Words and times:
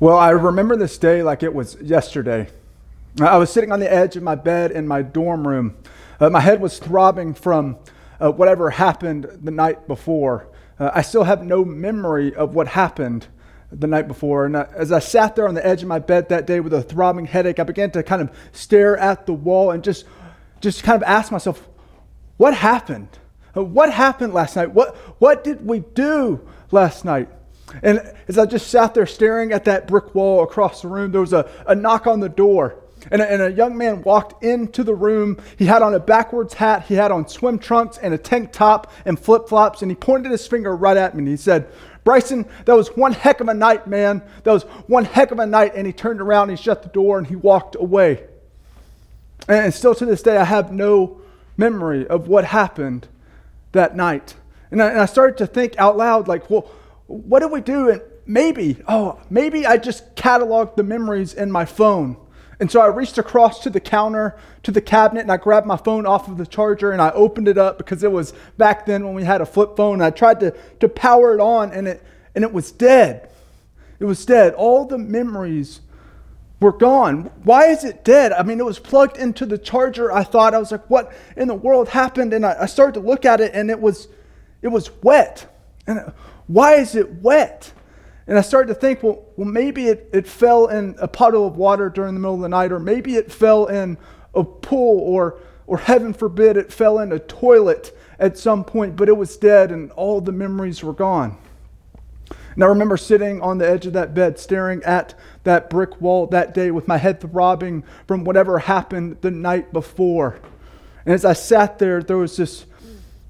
Well, 0.00 0.16
I 0.16 0.30
remember 0.30 0.76
this 0.76 0.96
day 0.96 1.24
like 1.24 1.42
it 1.42 1.52
was 1.52 1.76
yesterday. 1.82 2.48
I 3.20 3.36
was 3.36 3.52
sitting 3.52 3.72
on 3.72 3.80
the 3.80 3.92
edge 3.92 4.14
of 4.14 4.22
my 4.22 4.36
bed 4.36 4.70
in 4.70 4.86
my 4.86 5.02
dorm 5.02 5.48
room. 5.48 5.76
Uh, 6.20 6.30
my 6.30 6.38
head 6.38 6.60
was 6.60 6.78
throbbing 6.78 7.34
from 7.34 7.78
uh, 8.20 8.30
whatever 8.30 8.70
happened 8.70 9.28
the 9.42 9.50
night 9.50 9.88
before. 9.88 10.46
Uh, 10.78 10.92
I 10.94 11.02
still 11.02 11.24
have 11.24 11.42
no 11.42 11.64
memory 11.64 12.32
of 12.32 12.54
what 12.54 12.68
happened 12.68 13.26
the 13.72 13.88
night 13.88 14.06
before. 14.06 14.46
And 14.46 14.54
uh, 14.54 14.66
as 14.72 14.92
I 14.92 15.00
sat 15.00 15.34
there 15.34 15.48
on 15.48 15.54
the 15.54 15.66
edge 15.66 15.82
of 15.82 15.88
my 15.88 15.98
bed 15.98 16.28
that 16.28 16.46
day 16.46 16.60
with 16.60 16.74
a 16.74 16.82
throbbing 16.82 17.26
headache, 17.26 17.58
I 17.58 17.64
began 17.64 17.90
to 17.90 18.04
kind 18.04 18.22
of 18.22 18.30
stare 18.52 18.96
at 18.96 19.26
the 19.26 19.32
wall 19.32 19.72
and 19.72 19.82
just, 19.82 20.04
just 20.60 20.84
kind 20.84 20.94
of 20.94 21.02
ask 21.08 21.32
myself, 21.32 21.68
what 22.36 22.54
happened? 22.54 23.08
Uh, 23.56 23.64
what 23.64 23.92
happened 23.92 24.32
last 24.32 24.54
night? 24.54 24.70
What, 24.70 24.94
what 25.18 25.42
did 25.42 25.66
we 25.66 25.80
do 25.80 26.48
last 26.70 27.04
night? 27.04 27.28
And 27.82 28.00
as 28.28 28.38
I 28.38 28.46
just 28.46 28.68
sat 28.68 28.94
there 28.94 29.06
staring 29.06 29.52
at 29.52 29.64
that 29.64 29.86
brick 29.86 30.14
wall 30.14 30.42
across 30.42 30.82
the 30.82 30.88
room, 30.88 31.12
there 31.12 31.20
was 31.20 31.32
a, 31.32 31.48
a 31.66 31.74
knock 31.74 32.06
on 32.06 32.20
the 32.20 32.28
door. 32.28 32.76
And 33.10 33.22
a, 33.22 33.30
and 33.30 33.42
a 33.42 33.52
young 33.52 33.76
man 33.76 34.02
walked 34.02 34.42
into 34.42 34.82
the 34.82 34.94
room. 34.94 35.38
He 35.56 35.66
had 35.66 35.82
on 35.82 35.94
a 35.94 36.00
backwards 36.00 36.54
hat, 36.54 36.86
he 36.86 36.94
had 36.94 37.10
on 37.10 37.28
swim 37.28 37.58
trunks 37.58 37.98
and 37.98 38.12
a 38.12 38.18
tank 38.18 38.52
top 38.52 38.92
and 39.04 39.18
flip 39.18 39.48
flops, 39.48 39.82
and 39.82 39.90
he 39.90 39.94
pointed 39.94 40.32
his 40.32 40.46
finger 40.46 40.74
right 40.74 40.96
at 40.96 41.14
me 41.14 41.20
and 41.20 41.28
he 41.28 41.36
said, 41.36 41.68
Bryson, 42.04 42.46
that 42.64 42.74
was 42.74 42.88
one 42.88 43.12
heck 43.12 43.40
of 43.40 43.48
a 43.48 43.54
night, 43.54 43.86
man. 43.86 44.22
That 44.44 44.52
was 44.52 44.62
one 44.86 45.04
heck 45.04 45.30
of 45.30 45.38
a 45.38 45.46
night. 45.46 45.72
And 45.74 45.86
he 45.86 45.92
turned 45.92 46.22
around 46.22 46.48
and 46.48 46.58
he 46.58 46.62
shut 46.62 46.82
the 46.82 46.88
door 46.88 47.18
and 47.18 47.26
he 47.26 47.36
walked 47.36 47.74
away. 47.74 48.24
And 49.46 49.74
still 49.74 49.94
to 49.94 50.06
this 50.06 50.22
day, 50.22 50.38
I 50.38 50.44
have 50.44 50.72
no 50.72 51.20
memory 51.58 52.06
of 52.06 52.26
what 52.26 52.46
happened 52.46 53.08
that 53.72 53.94
night. 53.94 54.36
And 54.70 54.82
I, 54.82 54.88
and 54.88 55.00
I 55.00 55.06
started 55.06 55.36
to 55.38 55.46
think 55.46 55.74
out 55.76 55.98
loud, 55.98 56.28
like, 56.28 56.48
well, 56.48 56.70
what 57.08 57.40
do 57.40 57.48
we 57.48 57.60
do? 57.60 57.88
And 57.88 58.02
maybe, 58.26 58.76
oh, 58.86 59.18
maybe 59.28 59.66
I 59.66 59.78
just 59.78 60.14
cataloged 60.14 60.76
the 60.76 60.84
memories 60.84 61.34
in 61.34 61.50
my 61.50 61.64
phone. 61.64 62.16
And 62.60 62.70
so 62.70 62.80
I 62.80 62.86
reached 62.86 63.18
across 63.18 63.62
to 63.62 63.70
the 63.70 63.80
counter, 63.80 64.36
to 64.64 64.70
the 64.70 64.80
cabinet, 64.80 65.22
and 65.22 65.32
I 65.32 65.36
grabbed 65.36 65.66
my 65.66 65.76
phone 65.76 66.06
off 66.06 66.28
of 66.28 66.38
the 66.38 66.46
charger 66.46 66.90
and 66.90 67.00
I 67.00 67.10
opened 67.10 67.48
it 67.48 67.56
up 67.56 67.78
because 67.78 68.02
it 68.02 68.12
was 68.12 68.34
back 68.56 68.84
then 68.84 69.04
when 69.04 69.14
we 69.14 69.24
had 69.24 69.40
a 69.40 69.46
flip 69.46 69.76
phone. 69.76 69.94
And 69.94 70.04
I 70.04 70.10
tried 70.10 70.40
to, 70.40 70.54
to 70.80 70.88
power 70.88 71.34
it 71.34 71.40
on 71.40 71.72
and 71.72 71.88
it, 71.88 72.02
and 72.34 72.44
it 72.44 72.52
was 72.52 72.70
dead. 72.72 73.30
It 74.00 74.04
was 74.04 74.24
dead. 74.26 74.54
All 74.54 74.84
the 74.84 74.98
memories 74.98 75.80
were 76.60 76.72
gone. 76.72 77.30
Why 77.44 77.66
is 77.66 77.84
it 77.84 78.04
dead? 78.04 78.32
I 78.32 78.42
mean, 78.42 78.58
it 78.58 78.66
was 78.66 78.80
plugged 78.80 79.16
into 79.16 79.46
the 79.46 79.58
charger. 79.58 80.12
I 80.12 80.24
thought, 80.24 80.52
I 80.52 80.58
was 80.58 80.72
like, 80.72 80.90
what 80.90 81.12
in 81.36 81.48
the 81.48 81.54
world 81.54 81.88
happened? 81.88 82.34
And 82.34 82.44
I, 82.44 82.62
I 82.62 82.66
started 82.66 83.00
to 83.00 83.06
look 83.06 83.24
at 83.24 83.40
it 83.40 83.52
and 83.54 83.70
it 83.70 83.80
was, 83.80 84.08
it 84.62 84.68
was 84.68 84.90
wet. 85.02 85.54
And 85.86 86.12
why 86.48 86.74
is 86.74 86.96
it 86.96 87.22
wet? 87.22 87.72
And 88.26 88.36
I 88.36 88.42
started 88.42 88.74
to 88.74 88.74
think, 88.74 89.02
well, 89.02 89.24
well 89.36 89.48
maybe 89.48 89.86
it, 89.86 90.10
it 90.12 90.26
fell 90.26 90.66
in 90.66 90.96
a 90.98 91.08
puddle 91.08 91.46
of 91.46 91.56
water 91.56 91.88
during 91.88 92.14
the 92.14 92.20
middle 92.20 92.34
of 92.34 92.40
the 92.40 92.48
night, 92.48 92.72
or 92.72 92.78
maybe 92.78 93.14
it 93.14 93.30
fell 93.30 93.66
in 93.66 93.96
a 94.34 94.42
pool, 94.42 95.00
or, 95.00 95.38
or 95.66 95.78
heaven 95.78 96.12
forbid, 96.12 96.56
it 96.56 96.72
fell 96.72 96.98
in 96.98 97.12
a 97.12 97.18
toilet 97.18 97.96
at 98.18 98.36
some 98.36 98.64
point, 98.64 98.96
but 98.96 99.08
it 99.08 99.16
was 99.16 99.36
dead 99.36 99.70
and 99.70 99.90
all 99.92 100.20
the 100.20 100.32
memories 100.32 100.82
were 100.82 100.92
gone. 100.92 101.38
And 102.54 102.64
I 102.64 102.66
remember 102.66 102.96
sitting 102.96 103.40
on 103.40 103.58
the 103.58 103.68
edge 103.68 103.86
of 103.86 103.92
that 103.92 104.14
bed, 104.14 104.38
staring 104.38 104.82
at 104.82 105.14
that 105.44 105.70
brick 105.70 106.00
wall 106.00 106.26
that 106.26 106.54
day 106.54 106.72
with 106.72 106.88
my 106.88 106.96
head 106.96 107.20
throbbing 107.20 107.84
from 108.06 108.24
whatever 108.24 108.58
happened 108.58 109.18
the 109.20 109.30
night 109.30 109.72
before. 109.72 110.40
And 111.06 111.14
as 111.14 111.24
I 111.24 111.34
sat 111.34 111.78
there, 111.78 112.02
there 112.02 112.16
was 112.16 112.36
this, 112.36 112.66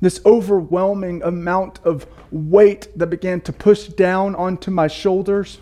this 0.00 0.20
overwhelming 0.24 1.22
amount 1.22 1.80
of 1.84 2.06
weight 2.30 2.88
that 2.96 3.08
began 3.08 3.40
to 3.42 3.52
push 3.52 3.88
down 3.88 4.34
onto 4.34 4.70
my 4.70 4.86
shoulders, 4.86 5.58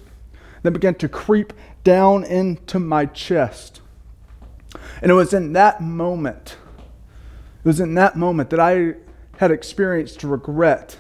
that 0.62 0.72
began 0.72 0.94
to 0.96 1.08
creep 1.08 1.52
down 1.84 2.24
into 2.24 2.78
my 2.78 3.06
chest. 3.06 3.80
And 5.00 5.10
it 5.10 5.14
was 5.14 5.32
in 5.32 5.52
that 5.54 5.80
moment, 5.80 6.56
it 7.64 7.68
was 7.68 7.80
in 7.80 7.94
that 7.94 8.16
moment 8.16 8.50
that 8.50 8.60
I 8.60 8.94
had 9.38 9.50
experienced 9.50 10.22
regret 10.22 10.96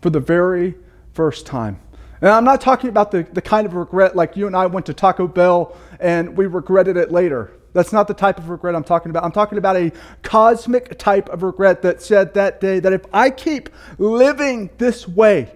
for 0.00 0.10
the 0.10 0.20
very 0.20 0.74
first 1.12 1.46
time. 1.46 1.80
And 2.20 2.30
I'm 2.30 2.44
not 2.44 2.60
talking 2.60 2.90
about 2.90 3.10
the, 3.10 3.22
the 3.32 3.40
kind 3.42 3.66
of 3.66 3.74
regret 3.74 4.14
like 4.14 4.36
you 4.36 4.46
and 4.46 4.56
I 4.56 4.66
went 4.66 4.86
to 4.86 4.94
Taco 4.94 5.26
Bell 5.26 5.76
and 5.98 6.36
we 6.36 6.46
regretted 6.46 6.96
it 6.96 7.10
later. 7.10 7.50
That's 7.72 7.92
not 7.92 8.08
the 8.08 8.14
type 8.14 8.38
of 8.38 8.48
regret 8.48 8.74
I'm 8.74 8.84
talking 8.84 9.10
about. 9.10 9.24
I'm 9.24 9.32
talking 9.32 9.58
about 9.58 9.76
a 9.76 9.92
cosmic 10.22 10.98
type 10.98 11.28
of 11.28 11.42
regret 11.42 11.82
that 11.82 12.02
said 12.02 12.34
that 12.34 12.60
day 12.60 12.80
that 12.80 12.92
if 12.92 13.02
I 13.12 13.30
keep 13.30 13.68
living 13.98 14.70
this 14.78 15.06
way, 15.06 15.52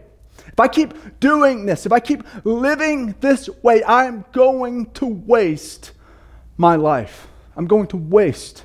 if 0.47 0.60
I 0.60 0.69
keep 0.69 1.19
doing 1.19 1.66
this, 1.66 1.86
if 1.86 1.92
I 1.92 1.98
keep 1.98 2.22
living 2.44 3.16
this 3.20 3.48
way, 3.62 3.82
I'm 3.82 4.24
going 4.32 4.86
to 4.92 5.06
waste 5.06 5.91
my 6.56 6.76
life. 6.76 7.26
I'm 7.56 7.66
going 7.66 7.88
to 7.88 7.97
waste 7.97 8.64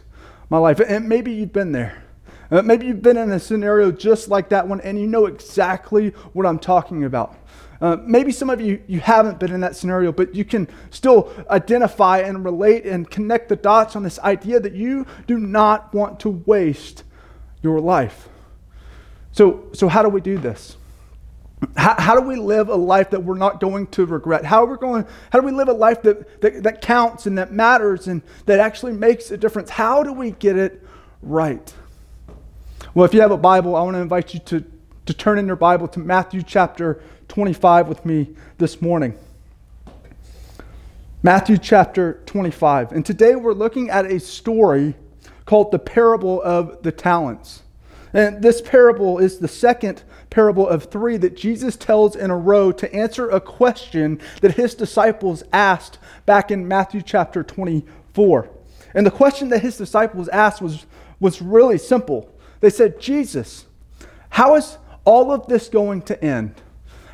my 0.50 0.60
life. 0.60 0.80
And 0.80 1.10
maybe 1.10 1.32
you've 1.32 1.54
been 1.54 1.72
there. 1.72 2.04
Uh, 2.52 2.62
maybe 2.62 2.86
you've 2.86 3.02
been 3.02 3.18
in 3.18 3.32
a 3.32 3.40
scenario 3.40 3.92
just 3.92 4.28
like 4.28 4.50
that 4.50 4.68
one 4.68 4.82
and 4.82 5.00
you 5.00 5.08
know 5.08 5.26
exactly 5.26 6.10
what 6.34 6.46
I'm 6.46 6.60
talking 6.60 7.04
about. 7.06 7.36
Uh, 7.82 7.98
maybe 8.04 8.32
some 8.32 8.50
of 8.50 8.60
you, 8.60 8.82
you 8.88 9.00
haven't 9.00 9.40
been 9.40 9.54
in 9.54 9.62
that 9.62 9.76
scenario, 9.76 10.12
but 10.12 10.36
you 10.36 10.44
can 10.44 10.68
still 10.90 11.32
identify 11.50 12.20
and 12.20 12.44
relate 12.44 12.86
and 12.86 13.10
connect 13.10 13.48
the 13.48 13.56
dots 13.56 13.96
on 13.96 14.04
this 14.04 14.20
idea 14.20 14.60
that 14.60 14.74
you 14.74 15.06
do 15.28 15.38
not 15.38 15.94
want 15.94 16.20
to 16.20 16.30
waste 16.46 17.04
your 17.62 17.80
life. 17.80 18.28
So, 19.32 19.68
so 19.74 19.88
how 19.88 20.04
do 20.04 20.10
we 20.10 20.20
do 20.20 20.38
this? 20.38 20.76
How, 21.76 21.96
how 21.98 22.16
do 22.20 22.22
we 22.22 22.36
live 22.36 22.70
a 22.70 22.76
life 22.76 23.10
that 23.12 23.24
we're 23.24 23.38
not 23.38 23.60
going 23.60 23.88
to 23.88 24.06
regret? 24.06 24.44
How, 24.44 24.64
are 24.64 24.66
we 24.66 24.78
going, 24.78 25.06
how 25.32 25.40
do 25.40 25.46
we 25.46 25.52
live 25.52 25.68
a 25.70 25.74
life 25.74 26.02
that, 26.04 26.42
that, 26.42 26.64
that 26.64 26.82
counts 26.82 27.26
and 27.26 27.38
that 27.38 27.52
matters 27.52 28.08
and 28.08 28.22
that 28.46 28.60
actually 28.60 28.94
makes 28.94 29.32
a 29.32 29.38
difference? 29.38 29.70
How 29.70 30.04
do 30.04 30.12
we 30.12 30.32
get 30.32 30.58
it 30.58 30.86
right? 31.22 31.74
Well, 32.94 33.06
if 33.06 33.14
you 33.14 33.22
have 33.22 33.32
a 33.32 33.38
Bible, 33.38 33.76
I 33.76 33.84
want 33.84 33.96
to 33.96 34.02
invite 34.02 34.34
you 34.34 34.40
to, 34.42 34.66
to 35.06 35.14
turn 35.14 35.38
in 35.38 35.48
your 35.48 35.56
Bible 35.56 35.88
to 35.90 36.00
Matthew 36.00 36.44
chapter 36.44 37.02
25 37.30 37.88
with 37.88 38.06
me 38.06 38.28
this 38.58 38.82
morning. 38.82 39.18
Matthew 41.22 41.58
chapter 41.58 42.22
25. 42.26 42.92
And 42.92 43.06
today 43.06 43.36
we're 43.36 43.54
looking 43.54 43.90
at 43.92 44.08
a 44.08 44.20
story 44.20 44.96
called 45.46 45.72
the 45.72 45.80
parable 45.80 46.42
of 46.42 46.82
the 46.82 46.92
talents. 46.92 47.62
And 48.14 48.42
this 48.42 48.62
parable 48.62 49.20
is 49.20 49.38
the 49.38 49.48
second 49.48 50.02
parable 50.32 50.68
of 50.68 50.86
three 50.86 51.18
that 51.18 51.38
Jesus 51.38 51.76
tells 51.76 52.16
in 52.16 52.32
a 52.32 52.38
row 52.38 52.72
to 52.72 52.94
answer 52.94 53.30
a 53.30 53.40
question 53.40 54.20
that 54.42 54.56
his 54.56 54.74
disciples 54.74 55.44
asked 55.54 56.00
back 56.26 56.50
in 56.50 56.68
Matthew 56.68 57.04
chapter 57.04 57.44
24. 57.44 58.50
And 58.96 59.06
the 59.06 59.12
question 59.12 59.50
that 59.50 59.62
his 59.62 59.78
disciples 59.78 60.30
asked 60.30 60.64
was, 60.64 60.88
was 61.20 61.44
really 61.44 61.78
simple. 61.78 62.34
They 62.60 62.72
said, 62.72 63.00
Jesus, 63.00 63.66
how 64.30 64.56
is 64.56 64.80
all 65.06 65.32
of 65.32 65.46
this 65.46 65.70
going 65.70 66.02
to 66.04 66.24
end? 66.24 66.56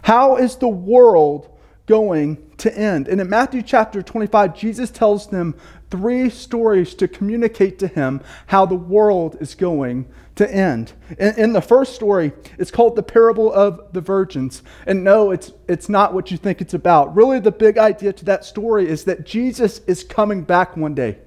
How 0.05 0.35
is 0.35 0.55
the 0.57 0.67
world 0.67 1.49
going 1.87 2.37
to 2.57 2.71
end? 2.77 3.07
And 3.07 3.19
in 3.19 3.27
Matthew 3.27 3.63
chapter 3.63 4.03
25, 4.03 4.55
Jesus 4.55 4.91
tells 4.91 5.25
them 5.25 5.55
three 5.89 6.29
stories 6.29 6.93
to 6.93 7.07
communicate 7.07 7.79
to 7.79 7.87
him 7.87 8.21
how 8.45 8.67
the 8.67 8.75
world 8.75 9.35
is 9.39 9.55
going 9.55 10.05
to 10.35 10.47
end. 10.47 10.93
In, 11.17 11.33
in, 11.39 11.53
the 11.53 11.61
first 11.61 11.95
story, 11.95 12.33
it's 12.59 12.69
called 12.69 12.95
the 12.95 13.01
parable 13.01 13.51
of 13.51 13.81
the 13.93 14.01
virgins. 14.01 14.61
And 14.85 15.03
no, 15.03 15.31
it's, 15.31 15.53
it's 15.67 15.89
not 15.89 16.13
what 16.13 16.29
you 16.29 16.37
think 16.37 16.61
it's 16.61 16.75
about. 16.75 17.15
Really, 17.15 17.39
the 17.39 17.51
big 17.51 17.79
idea 17.79 18.13
to 18.13 18.25
that 18.25 18.45
story 18.45 18.87
is 18.87 19.05
that 19.05 19.25
Jesus 19.25 19.79
is 19.87 20.03
coming 20.03 20.43
back 20.43 20.77
one 20.77 20.93
day. 20.93 21.17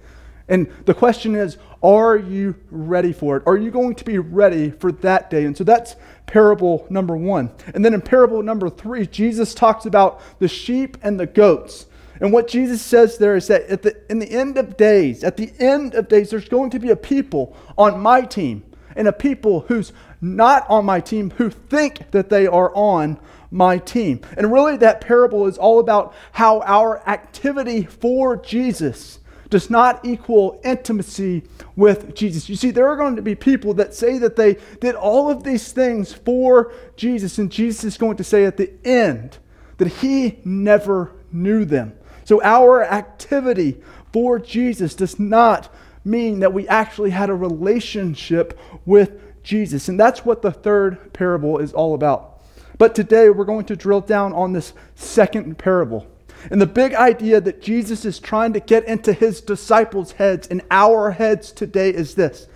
And 0.49 0.73
the 0.87 0.95
question 0.95 1.35
is, 1.35 1.59
are 1.83 2.17
you 2.17 2.55
ready 2.71 3.13
for 3.13 3.37
it? 3.37 3.43
Are 3.47 3.57
you 3.57 3.71
going 3.71 3.95
to 3.97 4.05
be 4.05 4.19
ready 4.19 4.71
for 4.71 4.93
that 4.93 5.31
day? 5.31 5.45
And 5.45 5.57
so 5.57 5.65
that's 5.65 5.97
parable 6.29 6.87
number 6.89 7.17
one. 7.17 7.51
And 7.75 7.85
then 7.85 7.95
in 7.95 8.01
parable 8.01 8.43
number 8.43 8.71
three, 8.71 9.07
Jesus 9.07 9.55
talks 9.55 9.85
about 9.85 10.21
the 10.39 10.47
sheep 10.47 10.97
and 11.03 11.19
the 11.19 11.27
goats. 11.27 11.87
And 12.21 12.33
what 12.33 12.49
Jesus 12.49 12.83
says 12.83 13.19
there 13.19 13.37
is 13.37 13.49
that 13.49 13.63
at 13.65 13.83
the, 13.83 13.97
in 14.09 14.21
the 14.21 14.31
end 14.31 14.59
of 14.59 14.77
days, 14.77 15.25
at 15.25 15.37
the 15.37 15.53
end 15.59 15.95
of 15.95 16.09
days, 16.09 16.31
there's 16.31 16.49
going 16.49 16.71
to 16.71 16.79
be 16.79 16.91
a 16.91 16.97
people 16.97 17.57
on 17.77 18.01
my 18.01 18.23
team 18.23 18.65
and 18.95 19.09
a 19.09 19.13
people 19.13 19.61
who's 19.61 19.93
not 20.21 20.69
on 20.69 20.85
my 20.85 21.01
team 21.01 21.31
who 21.31 21.51
think 21.51 22.11
that 22.11 22.29
they 22.29 22.47
are 22.47 22.75
on 22.75 23.19
my 23.51 23.79
team. 23.79 24.21
And 24.37 24.53
really, 24.53 24.77
that 24.79 25.01
parable 25.01 25.47
is 25.47 25.57
all 25.57 25.79
about 25.79 26.15
how 26.33 26.61
our 26.63 27.07
activity 27.09 27.85
for 27.85 28.37
Jesus 28.37 29.18
does 29.51 29.71
not 29.71 30.05
equal 30.05 30.61
intimacy 30.65 31.43
with 31.77 32.15
Jesus. 32.15 32.49
You 32.49 32.57
see, 32.57 32.71
there 32.71 32.87
are 32.89 32.97
going 32.97 33.17
to 33.17 33.23
be 33.23 33.35
people 33.35 33.75
that 33.75 33.95
say 33.95 34.19
that 34.19 34.37
they 34.37 34.59
did 34.81 34.95
all 34.95 35.31
of 35.31 35.43
these 35.43 35.73
things 35.73 36.13
for 36.13 36.73
Jesus, 36.97 37.39
and 37.39 37.51
Jesus 37.51 37.85
is 37.85 37.99
going 37.99 38.17
to 38.19 38.25
say 38.25 38.45
at 38.45 38.57
the 38.57 38.73
end 38.85 39.39
that 39.79 39.89
he 39.89 40.39
never 40.45 41.13
knew 41.33 41.65
them. 41.65 41.95
So 42.25 42.43
our 42.43 42.85
activity 42.85 43.81
for 44.13 44.39
Jesus 44.39 44.95
does 44.95 45.19
not 45.19 45.73
mean 46.05 46.41
that 46.41 46.53
we 46.53 46.69
actually 46.69 47.11
had 47.11 47.31
a 47.31 47.35
relationship 47.35 48.59
with 48.85 49.21
Jesus. 49.43 49.89
And 49.89 49.99
that's 49.99 50.25
what 50.25 50.43
the 50.43 50.51
third 50.51 51.13
parable 51.13 51.59
is 51.59 51.73
all 51.73 51.95
about. 51.95 52.43
But 52.77 52.95
today 52.95 53.31
we're 53.31 53.45
going 53.45 53.67
to 53.67 53.77
drill 53.77 54.01
down 54.01 54.33
on 54.33 54.53
this 54.53 54.73
second 54.95 55.59
parable. 55.59 56.07
And 56.51 56.61
the 56.61 56.67
big 56.67 56.95
idea 56.95 57.41
that 57.41 57.61
Jesus 57.61 58.05
is 58.05 58.19
trying 58.19 58.53
to 58.53 58.61
get 58.61 58.85
into 58.87 59.13
his 59.13 59.41
disciples' 59.41 60.13
heads 60.13 60.47
and 60.49 60.63
our 60.71 61.11
heads 61.11 61.53
today 61.53 61.91
is 61.91 62.15
this 62.15 62.47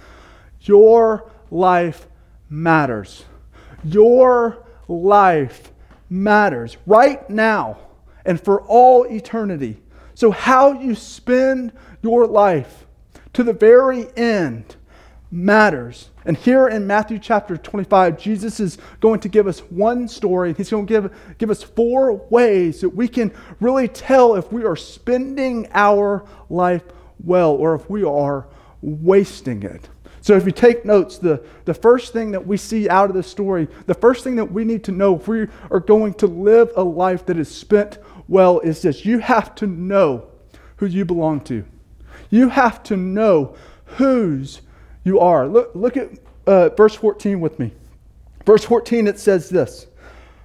Your 0.61 1.31
life 1.51 2.07
matters. 2.49 3.25
Your 3.85 4.67
life 4.89 5.73
matters 6.09 6.77
right 6.87 7.29
now 7.29 7.79
and 8.25 8.41
for 8.41 8.63
all 8.63 9.05
eternity. 9.05 9.79
So, 10.15 10.31
how 10.31 10.73
you 10.73 10.95
spend 10.95 11.73
your 12.03 12.27
life 12.27 12.87
to 13.33 13.43
the 13.43 13.53
very 13.53 14.07
end 14.17 14.77
matters. 15.33 16.11
And 16.27 16.37
here 16.37 16.69
in 16.69 16.87
Matthew 16.87 17.19
chapter 17.19 17.57
25, 17.57 18.19
Jesus 18.19 18.61
is 18.61 18.79
going 19.01 19.19
to 19.21 19.29
give 19.29 19.47
us 19.47 19.61
one 19.61 20.07
story. 20.07 20.53
He's 20.55 20.71
going 20.71 20.87
to 20.87 20.93
give, 20.93 21.37
give 21.39 21.51
us 21.51 21.63
four 21.63 22.15
ways 22.29 22.83
that 22.83 22.91
we 22.91 23.09
can 23.09 23.33
really 23.59 23.89
tell 23.89 24.37
if 24.37 24.53
we 24.53 24.65
are 24.65 24.77
spending 24.77 25.69
our 25.73 26.25
life 26.51 26.83
well 27.25 27.53
or 27.53 27.75
if 27.75 27.89
we 27.89 28.05
are 28.05 28.47
wasting 28.83 29.63
it. 29.63 29.89
So, 30.21 30.37
if 30.37 30.47
you 30.47 30.53
take 30.53 30.85
notes, 30.85 31.19
the, 31.19 31.45
the 31.65 31.75
first 31.75 32.13
thing 32.13 32.31
that 32.31 32.47
we 32.47 32.57
see 32.57 32.89
out 32.89 33.11
of 33.11 33.17
this 33.17 33.27
story, 33.27 33.67
the 33.87 33.95
first 33.95 34.23
thing 34.23 34.37
that 34.37 34.53
we 34.53 34.65
need 34.65 34.85
to 34.85 34.93
know 34.93 35.17
if 35.17 35.27
we 35.27 35.49
are 35.69 35.81
going 35.81 36.15
to 36.15 36.29
live 36.29 36.71
a 36.77 36.85
life 36.85 37.27
that 37.27 37.37
is 37.37 37.53
spent 37.53 37.99
well 38.29 38.61
is 38.61 38.83
this 38.83 39.05
you 39.05 39.19
have 39.19 39.55
to 39.57 39.67
know 39.67 40.29
who 40.77 40.87
you 40.87 41.05
belong 41.05 41.41
to. 41.41 41.65
You 42.31 42.51
have 42.51 42.85
to 42.85 42.97
know 42.97 43.57
whose 43.85 44.61
you 45.05 45.21
are. 45.21 45.47
Look, 45.47 45.71
look 45.75 45.97
at 45.97 46.11
uh, 46.47 46.71
verse 46.71 46.95
14 46.95 47.41
with 47.41 47.59
me. 47.59 47.73
Verse 48.45 48.65
14, 48.65 49.07
it 49.07 49.19
says 49.19 49.49
this 49.49 49.87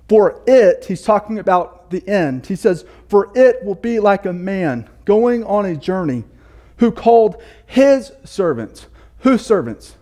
For 0.07 0.42
it, 0.48 0.86
he's 0.86 1.01
talking 1.01 1.39
about 1.39 1.89
the 1.89 2.07
end. 2.07 2.45
He 2.45 2.56
says, 2.56 2.86
For 3.07 3.31
it 3.36 3.63
will 3.63 3.75
be 3.75 4.00
like 4.00 4.25
a 4.25 4.33
man 4.33 4.89
going 5.06 5.44
on 5.44 5.65
a 5.65 5.75
journey 5.75 6.24
who 6.77 6.92
called 6.92 7.42
his 7.65 8.12
servants. 8.24 8.88
Whose 9.19 9.45
servants? 9.45 9.95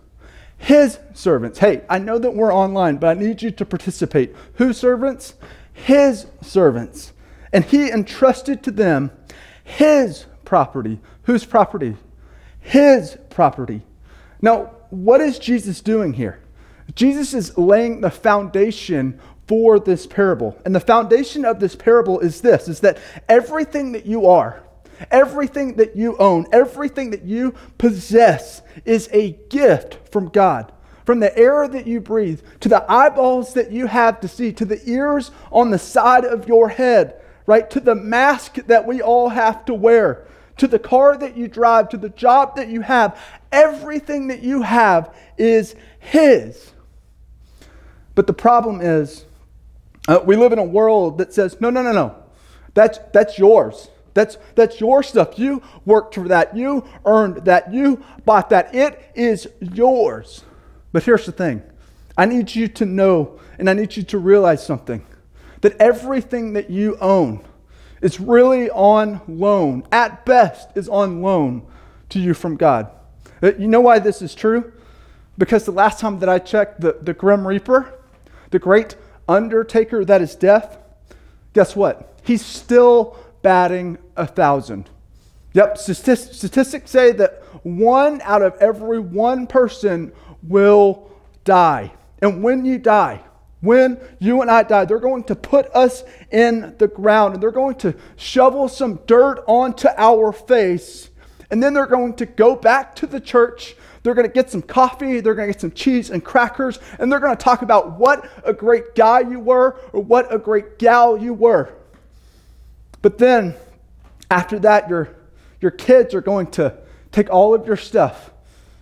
His 0.58 0.98
servants. 1.14 1.58
Hey, 1.58 1.82
I 1.88 1.98
know 1.98 2.18
that 2.18 2.34
we're 2.34 2.54
online, 2.54 2.96
but 2.96 3.16
I 3.16 3.20
need 3.20 3.42
you 3.42 3.50
to 3.50 3.64
participate. 3.64 4.34
Whose 4.54 4.78
servants? 4.78 5.34
His 5.72 6.26
servants. 6.42 7.12
And 7.52 7.64
he 7.64 7.90
entrusted 7.90 8.62
to 8.64 8.70
them 8.70 9.10
his 9.64 10.26
property. 10.44 11.00
Whose 11.24 11.44
property? 11.44 11.96
His 12.60 13.18
property. 13.30 13.82
Now, 14.40 14.72
what 14.90 15.20
is 15.20 15.38
Jesus 15.38 15.80
doing 15.80 16.12
here? 16.12 16.40
Jesus 16.94 17.34
is 17.34 17.56
laying 17.58 18.00
the 18.00 18.10
foundation 18.10 19.18
for 19.46 19.78
this 19.78 20.06
parable. 20.06 20.60
And 20.64 20.74
the 20.74 20.80
foundation 20.80 21.44
of 21.44 21.60
this 21.60 21.76
parable 21.76 22.20
is 22.20 22.40
this 22.40 22.68
is 22.68 22.80
that 22.80 22.98
everything 23.28 23.92
that 23.92 24.06
you 24.06 24.26
are, 24.26 24.62
everything 25.10 25.76
that 25.76 25.96
you 25.96 26.16
own, 26.18 26.46
everything 26.52 27.10
that 27.10 27.22
you 27.22 27.54
possess 27.78 28.62
is 28.84 29.08
a 29.12 29.32
gift 29.50 29.98
from 30.10 30.28
God. 30.28 30.72
From 31.04 31.20
the 31.20 31.36
air 31.38 31.68
that 31.68 31.86
you 31.86 32.00
breathe, 32.00 32.40
to 32.60 32.68
the 32.68 32.84
eyeballs 32.90 33.54
that 33.54 33.70
you 33.70 33.86
have 33.86 34.20
to 34.20 34.28
see, 34.28 34.52
to 34.54 34.64
the 34.64 34.80
ears 34.90 35.30
on 35.52 35.70
the 35.70 35.78
side 35.78 36.24
of 36.24 36.48
your 36.48 36.68
head, 36.68 37.22
right? 37.46 37.70
To 37.70 37.78
the 37.78 37.94
mask 37.94 38.56
that 38.66 38.88
we 38.88 39.00
all 39.00 39.28
have 39.28 39.64
to 39.66 39.74
wear, 39.74 40.26
to 40.58 40.66
the 40.66 40.78
car 40.78 41.16
that 41.16 41.36
you 41.36 41.48
drive, 41.48 41.88
to 41.90 41.96
the 41.96 42.08
job 42.08 42.56
that 42.56 42.68
you 42.68 42.80
have. 42.80 43.20
Everything 43.52 44.28
that 44.28 44.42
you 44.42 44.62
have 44.62 45.14
is 45.36 45.74
His. 45.98 46.72
But 48.14 48.26
the 48.26 48.32
problem 48.32 48.80
is, 48.80 49.24
uh, 50.08 50.20
we 50.24 50.36
live 50.36 50.52
in 50.52 50.58
a 50.58 50.64
world 50.64 51.18
that 51.18 51.32
says, 51.34 51.60
no, 51.60 51.70
no, 51.70 51.82
no, 51.82 51.92
no. 51.92 52.16
That's, 52.74 52.98
that's 53.12 53.38
yours. 53.38 53.88
That's, 54.14 54.38
that's 54.54 54.80
your 54.80 55.02
stuff. 55.02 55.38
You 55.38 55.62
worked 55.84 56.14
for 56.14 56.28
that. 56.28 56.56
You 56.56 56.84
earned 57.04 57.44
that. 57.44 57.72
You 57.72 58.02
bought 58.24 58.50
that. 58.50 58.74
It 58.74 59.10
is 59.14 59.46
yours. 59.60 60.42
But 60.92 61.02
here's 61.02 61.26
the 61.26 61.32
thing 61.32 61.62
I 62.16 62.24
need 62.24 62.54
you 62.54 62.68
to 62.68 62.86
know 62.86 63.38
and 63.58 63.68
I 63.68 63.74
need 63.74 63.96
you 63.96 64.02
to 64.04 64.18
realize 64.18 64.64
something 64.64 65.04
that 65.60 65.76
everything 65.80 66.54
that 66.54 66.70
you 66.70 66.96
own 67.00 67.44
is 68.00 68.20
really 68.20 68.70
on 68.70 69.20
loan, 69.26 69.84
at 69.90 70.24
best, 70.24 70.68
is 70.74 70.88
on 70.88 71.22
loan 71.22 71.66
to 72.10 72.20
you 72.20 72.34
from 72.34 72.56
God. 72.56 72.90
Uh, 73.42 73.52
you 73.58 73.68
know 73.68 73.80
why 73.80 73.98
this 73.98 74.22
is 74.22 74.34
true? 74.34 74.72
Because 75.38 75.64
the 75.64 75.72
last 75.72 76.00
time 76.00 76.18
that 76.20 76.28
I 76.28 76.38
checked, 76.38 76.80
the, 76.80 76.98
the 77.00 77.12
Grim 77.12 77.46
Reaper, 77.46 77.92
the 78.50 78.58
great 78.58 78.96
undertaker 79.28 80.04
that 80.04 80.22
is 80.22 80.34
death, 80.34 80.78
guess 81.52 81.76
what? 81.76 82.14
He's 82.22 82.44
still 82.44 83.16
batting 83.42 83.98
a 84.16 84.26
thousand. 84.26 84.88
Yep, 85.52 85.78
statistics 85.78 86.90
say 86.90 87.12
that 87.12 87.42
one 87.62 88.20
out 88.22 88.42
of 88.42 88.56
every 88.60 88.98
one 88.98 89.46
person 89.46 90.12
will 90.42 91.10
die. 91.44 91.92
And 92.20 92.42
when 92.42 92.64
you 92.64 92.78
die, 92.78 93.22
when 93.60 93.98
you 94.18 94.42
and 94.42 94.50
I 94.50 94.62
die, 94.62 94.84
they're 94.84 94.98
going 94.98 95.24
to 95.24 95.34
put 95.34 95.66
us 95.74 96.04
in 96.30 96.74
the 96.78 96.88
ground 96.88 97.34
and 97.34 97.42
they're 97.42 97.50
going 97.50 97.76
to 97.76 97.94
shovel 98.16 98.68
some 98.68 99.00
dirt 99.06 99.42
onto 99.46 99.88
our 99.96 100.32
face. 100.32 101.10
And 101.50 101.62
then 101.62 101.74
they're 101.74 101.86
going 101.86 102.14
to 102.16 102.26
go 102.26 102.56
back 102.56 102.94
to 102.96 103.06
the 103.06 103.20
church. 103.20 103.76
They're 104.02 104.14
going 104.14 104.26
to 104.26 104.32
get 104.32 104.50
some 104.50 104.62
coffee, 104.62 105.20
they're 105.20 105.34
going 105.34 105.48
to 105.48 105.52
get 105.52 105.60
some 105.60 105.72
cheese 105.72 106.10
and 106.10 106.24
crackers, 106.24 106.78
and 107.00 107.10
they're 107.10 107.18
going 107.18 107.36
to 107.36 107.42
talk 107.42 107.62
about 107.62 107.98
what 107.98 108.28
a 108.44 108.52
great 108.52 108.94
guy 108.94 109.20
you 109.20 109.40
were 109.40 109.80
or 109.92 110.00
what 110.00 110.32
a 110.32 110.38
great 110.38 110.78
gal 110.78 111.18
you 111.18 111.34
were. 111.34 111.72
But 113.02 113.18
then, 113.18 113.54
after 114.30 114.60
that, 114.60 114.88
your, 114.88 115.16
your 115.60 115.72
kids 115.72 116.14
are 116.14 116.20
going 116.20 116.48
to 116.52 116.78
take 117.10 117.30
all 117.30 117.52
of 117.52 117.66
your 117.66 117.76
stuff 117.76 118.30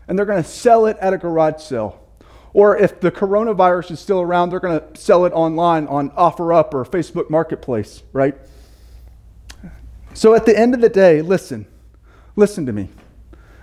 and 0.08 0.18
they're 0.18 0.26
going 0.26 0.42
to 0.42 0.48
sell 0.48 0.86
it 0.86 0.96
at 1.00 1.12
a 1.12 1.18
garage 1.18 1.62
sale. 1.62 2.03
Or 2.54 2.76
if 2.78 3.00
the 3.00 3.10
coronavirus 3.10 3.90
is 3.90 4.00
still 4.00 4.20
around, 4.20 4.50
they're 4.50 4.60
going 4.60 4.80
to 4.80 4.98
sell 4.98 5.26
it 5.26 5.32
online 5.32 5.88
on 5.88 6.10
OfferUp 6.10 6.72
or 6.72 6.84
Facebook 6.84 7.28
Marketplace, 7.28 8.04
right? 8.12 8.36
So 10.14 10.34
at 10.34 10.46
the 10.46 10.56
end 10.56 10.72
of 10.72 10.80
the 10.80 10.88
day, 10.88 11.20
listen, 11.20 11.66
listen 12.36 12.64
to 12.66 12.72
me. 12.72 12.88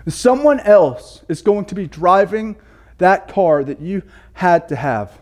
Someone 0.08 0.60
else 0.60 1.24
is 1.30 1.42
going 1.42 1.66
to 1.66 1.76
be 1.76 1.88
driving 1.88 2.58
that 2.98 3.30
car 3.30 3.64
that 3.64 3.80
you 3.80 4.04
had 4.34 4.68
to 4.70 4.76
have. 4.76 5.18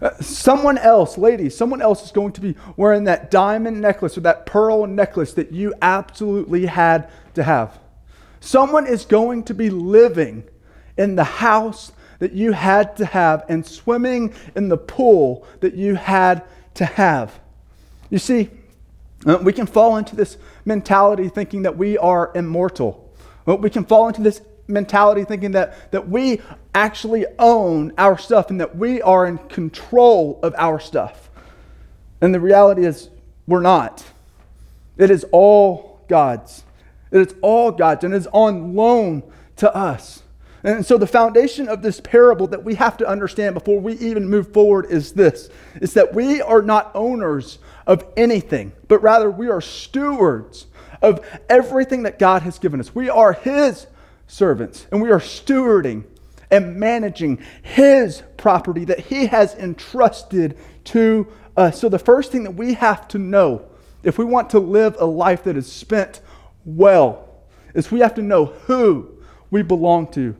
Uh, 0.00 0.10
someone 0.20 0.78
else, 0.78 1.18
ladies, 1.18 1.56
someone 1.56 1.82
else 1.82 2.04
is 2.04 2.12
going 2.12 2.32
to 2.32 2.40
be 2.40 2.54
wearing 2.76 3.04
that 3.04 3.30
diamond 3.30 3.80
necklace 3.80 4.16
or 4.16 4.20
that 4.22 4.46
pearl 4.46 4.86
necklace 4.86 5.34
that 5.34 5.52
you 5.52 5.74
absolutely 5.82 6.66
had 6.66 7.10
to 7.34 7.42
have. 7.42 7.78
Someone 8.40 8.86
is 8.86 9.04
going 9.04 9.42
to 9.44 9.54
be 9.54 9.68
living 9.68 10.44
in 10.96 11.16
the 11.16 11.24
house 11.24 11.92
that 12.18 12.32
you 12.32 12.52
had 12.52 12.96
to 12.96 13.06
have 13.06 13.44
and 13.48 13.64
swimming 13.64 14.34
in 14.56 14.68
the 14.68 14.76
pool 14.76 15.46
that 15.60 15.74
you 15.74 15.94
had 15.94 16.42
to 16.74 16.84
have. 16.84 17.38
You 18.10 18.18
see, 18.18 18.50
uh, 19.26 19.38
we 19.42 19.52
can 19.52 19.66
fall 19.66 19.96
into 19.96 20.16
this 20.16 20.36
mentality 20.64 21.28
thinking 21.28 21.62
that 21.62 21.76
we 21.76 21.98
are 21.98 22.30
immortal. 22.34 23.12
Uh, 23.46 23.56
we 23.56 23.70
can 23.70 23.84
fall 23.84 24.08
into 24.08 24.22
this 24.22 24.40
mentality 24.66 25.24
thinking 25.24 25.52
that, 25.52 25.90
that 25.92 26.08
we 26.08 26.40
actually 26.74 27.26
own 27.38 27.92
our 27.98 28.18
stuff 28.18 28.50
and 28.50 28.60
that 28.60 28.76
we 28.76 29.00
are 29.02 29.26
in 29.26 29.38
control 29.38 30.38
of 30.42 30.54
our 30.56 30.78
stuff. 30.78 31.30
And 32.20 32.34
the 32.34 32.40
reality 32.40 32.84
is, 32.84 33.10
we're 33.46 33.60
not. 33.60 34.04
It 34.96 35.10
is 35.10 35.24
all 35.32 36.00
God's. 36.08 36.64
It 37.10 37.20
is 37.20 37.34
all 37.40 37.70
God's 37.70 38.04
and 38.04 38.12
it 38.12 38.18
is 38.18 38.28
on 38.32 38.74
loan 38.74 39.22
to 39.56 39.74
us. 39.74 40.22
And 40.64 40.84
so 40.84 40.98
the 40.98 41.06
foundation 41.06 41.68
of 41.68 41.82
this 41.82 42.00
parable 42.00 42.48
that 42.48 42.64
we 42.64 42.74
have 42.74 42.96
to 42.96 43.06
understand 43.06 43.54
before 43.54 43.80
we 43.80 43.94
even 43.94 44.28
move 44.28 44.52
forward 44.52 44.86
is 44.86 45.12
this 45.12 45.50
is 45.80 45.94
that 45.94 46.14
we 46.14 46.42
are 46.42 46.62
not 46.62 46.90
owners 46.94 47.58
of 47.86 48.04
anything, 48.16 48.72
but 48.88 49.02
rather 49.02 49.30
we 49.30 49.48
are 49.48 49.60
stewards 49.60 50.66
of 51.00 51.24
everything 51.48 52.02
that 52.02 52.18
God 52.18 52.42
has 52.42 52.58
given 52.58 52.80
us. 52.80 52.94
We 52.94 53.08
are 53.08 53.32
his 53.32 53.86
servants 54.26 54.86
and 54.90 55.00
we 55.00 55.10
are 55.10 55.20
stewarding 55.20 56.04
and 56.50 56.76
managing 56.76 57.38
his 57.62 58.22
property 58.36 58.84
that 58.86 58.98
he 59.00 59.26
has 59.26 59.54
entrusted 59.54 60.58
to 60.84 61.28
us. 61.56 61.78
So 61.78 61.88
the 61.88 61.98
first 61.98 62.32
thing 62.32 62.42
that 62.44 62.52
we 62.52 62.74
have 62.74 63.06
to 63.08 63.18
know 63.18 63.66
if 64.02 64.18
we 64.18 64.24
want 64.24 64.50
to 64.50 64.58
live 64.58 64.96
a 64.98 65.04
life 65.04 65.44
that 65.44 65.56
is 65.56 65.70
spent 65.70 66.20
well 66.64 67.28
is 67.74 67.90
we 67.90 68.00
have 68.00 68.14
to 68.14 68.22
know 68.22 68.46
who 68.46 69.18
we 69.50 69.62
belong 69.62 70.10
to 70.12 70.34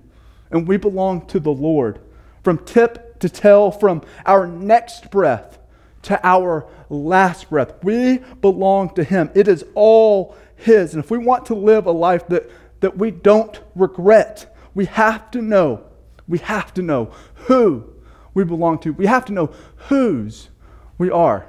and 0.51 0.67
we 0.67 0.77
belong 0.77 1.27
to 1.27 1.41
the 1.41 1.53
Lord. 1.53 2.01
From 2.43 2.59
tip 2.65 3.19
to 3.21 3.29
tail, 3.29 3.71
from 3.71 4.03
our 4.25 4.47
next 4.47 5.11
breath 5.11 5.59
to 6.03 6.21
our 6.27 6.67
last 6.89 7.51
breath, 7.51 7.73
we 7.83 8.19
belong 8.41 8.95
to 8.95 9.05
Him. 9.05 9.31
It 9.35 9.49
is 9.49 9.65
all 9.75 10.37
His. 10.57 10.95
And 10.95 11.03
if 11.03 11.11
we 11.11 11.19
want 11.19 11.47
to 11.47 11.55
live 11.55 11.87
a 11.87 11.93
life 11.93 12.27
that, 12.29 12.51
that 12.81 12.97
we 12.97 13.11
don't 13.11 13.61
regret, 13.75 14.55
we 14.75 14.87
have 14.87 15.31
to 15.33 15.43
know, 15.43 15.85
we 16.27 16.39
have 16.39 16.73
to 16.75 16.83
know 16.83 17.13
who 17.35 17.93
we 18.35 18.45
belong 18.45 18.79
to. 18.79 18.93
We 18.93 19.07
have 19.07 19.25
to 19.27 19.33
know 19.33 19.53
whose 19.89 20.49
we 20.97 21.11
are. 21.11 21.47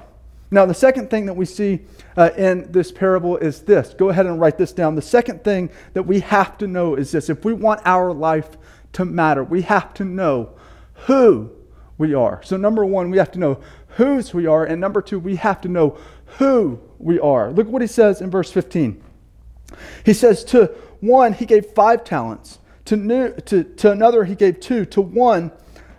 Now, 0.50 0.66
the 0.66 0.74
second 0.74 1.10
thing 1.10 1.26
that 1.26 1.34
we 1.34 1.44
see 1.44 1.80
uh, 2.16 2.30
in 2.36 2.72
this 2.72 2.90
parable 2.90 3.36
is 3.36 3.62
this. 3.62 3.94
Go 3.94 4.08
ahead 4.08 4.26
and 4.26 4.40
write 4.40 4.58
this 4.58 4.72
down. 4.72 4.96
The 4.96 5.02
second 5.02 5.44
thing 5.44 5.70
that 5.92 6.02
we 6.02 6.20
have 6.20 6.58
to 6.58 6.66
know 6.66 6.96
is 6.96 7.12
this. 7.12 7.30
If 7.30 7.44
we 7.44 7.52
want 7.52 7.82
our 7.84 8.12
life 8.12 8.56
to 8.92 9.04
matter, 9.04 9.44
we 9.44 9.62
have 9.62 9.94
to 9.94 10.04
know 10.04 10.50
who 11.06 11.50
we 11.98 12.14
are. 12.14 12.42
So, 12.42 12.56
number 12.56 12.84
one, 12.84 13.10
we 13.10 13.18
have 13.18 13.30
to 13.32 13.38
know 13.38 13.60
whose 13.88 14.32
we 14.32 14.46
are. 14.46 14.64
And 14.64 14.80
number 14.80 15.02
two, 15.02 15.18
we 15.18 15.36
have 15.36 15.60
to 15.62 15.68
know 15.68 15.98
who 16.38 16.80
we 16.98 17.18
are. 17.20 17.50
Look 17.50 17.68
what 17.68 17.82
he 17.82 17.88
says 17.88 18.20
in 18.20 18.30
verse 18.30 18.50
15. 18.50 19.02
He 20.04 20.12
says, 20.12 20.44
To 20.44 20.66
one, 21.00 21.32
he 21.32 21.46
gave 21.46 21.66
five 21.66 22.04
talents. 22.04 22.58
To, 22.86 22.96
new, 22.96 23.32
to, 23.32 23.64
to 23.64 23.92
another, 23.92 24.24
he 24.24 24.34
gave 24.34 24.60
two. 24.60 24.84
To 24.86 25.00
one, 25.00 25.52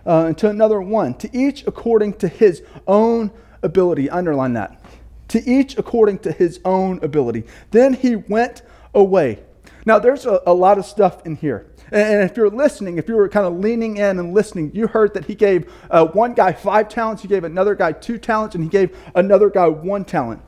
uh, 0.04 0.26
and 0.26 0.38
to 0.38 0.48
another, 0.48 0.80
one. 0.80 1.14
To 1.14 1.36
each 1.36 1.66
according 1.66 2.14
to 2.14 2.28
his 2.28 2.62
own 2.86 3.30
ability. 3.62 4.10
Underline 4.10 4.54
that. 4.54 4.82
To 5.28 5.42
each 5.48 5.78
according 5.78 6.18
to 6.20 6.32
his 6.32 6.60
own 6.64 7.02
ability. 7.02 7.44
Then 7.70 7.94
he 7.94 8.16
went 8.16 8.62
away. 8.94 9.42
Now, 9.84 9.98
there's 9.98 10.26
a, 10.26 10.40
a 10.46 10.54
lot 10.54 10.78
of 10.78 10.86
stuff 10.86 11.24
in 11.26 11.36
here. 11.36 11.66
And 11.90 12.22
if 12.22 12.36
you're 12.36 12.48
listening, 12.48 12.96
if 12.98 13.08
you 13.08 13.16
were 13.16 13.28
kind 13.28 13.46
of 13.46 13.58
leaning 13.58 13.98
in 13.98 14.18
and 14.18 14.32
listening, 14.32 14.70
you 14.74 14.86
heard 14.86 15.12
that 15.14 15.26
he 15.26 15.34
gave 15.34 15.70
uh, 15.90 16.06
one 16.06 16.32
guy 16.32 16.52
five 16.52 16.88
talents, 16.88 17.20
he 17.20 17.28
gave 17.28 17.44
another 17.44 17.74
guy 17.74 17.92
two 17.92 18.16
talents, 18.16 18.54
and 18.54 18.64
he 18.64 18.70
gave 18.70 18.96
another 19.14 19.50
guy 19.50 19.68
one 19.68 20.04
talent. 20.04 20.40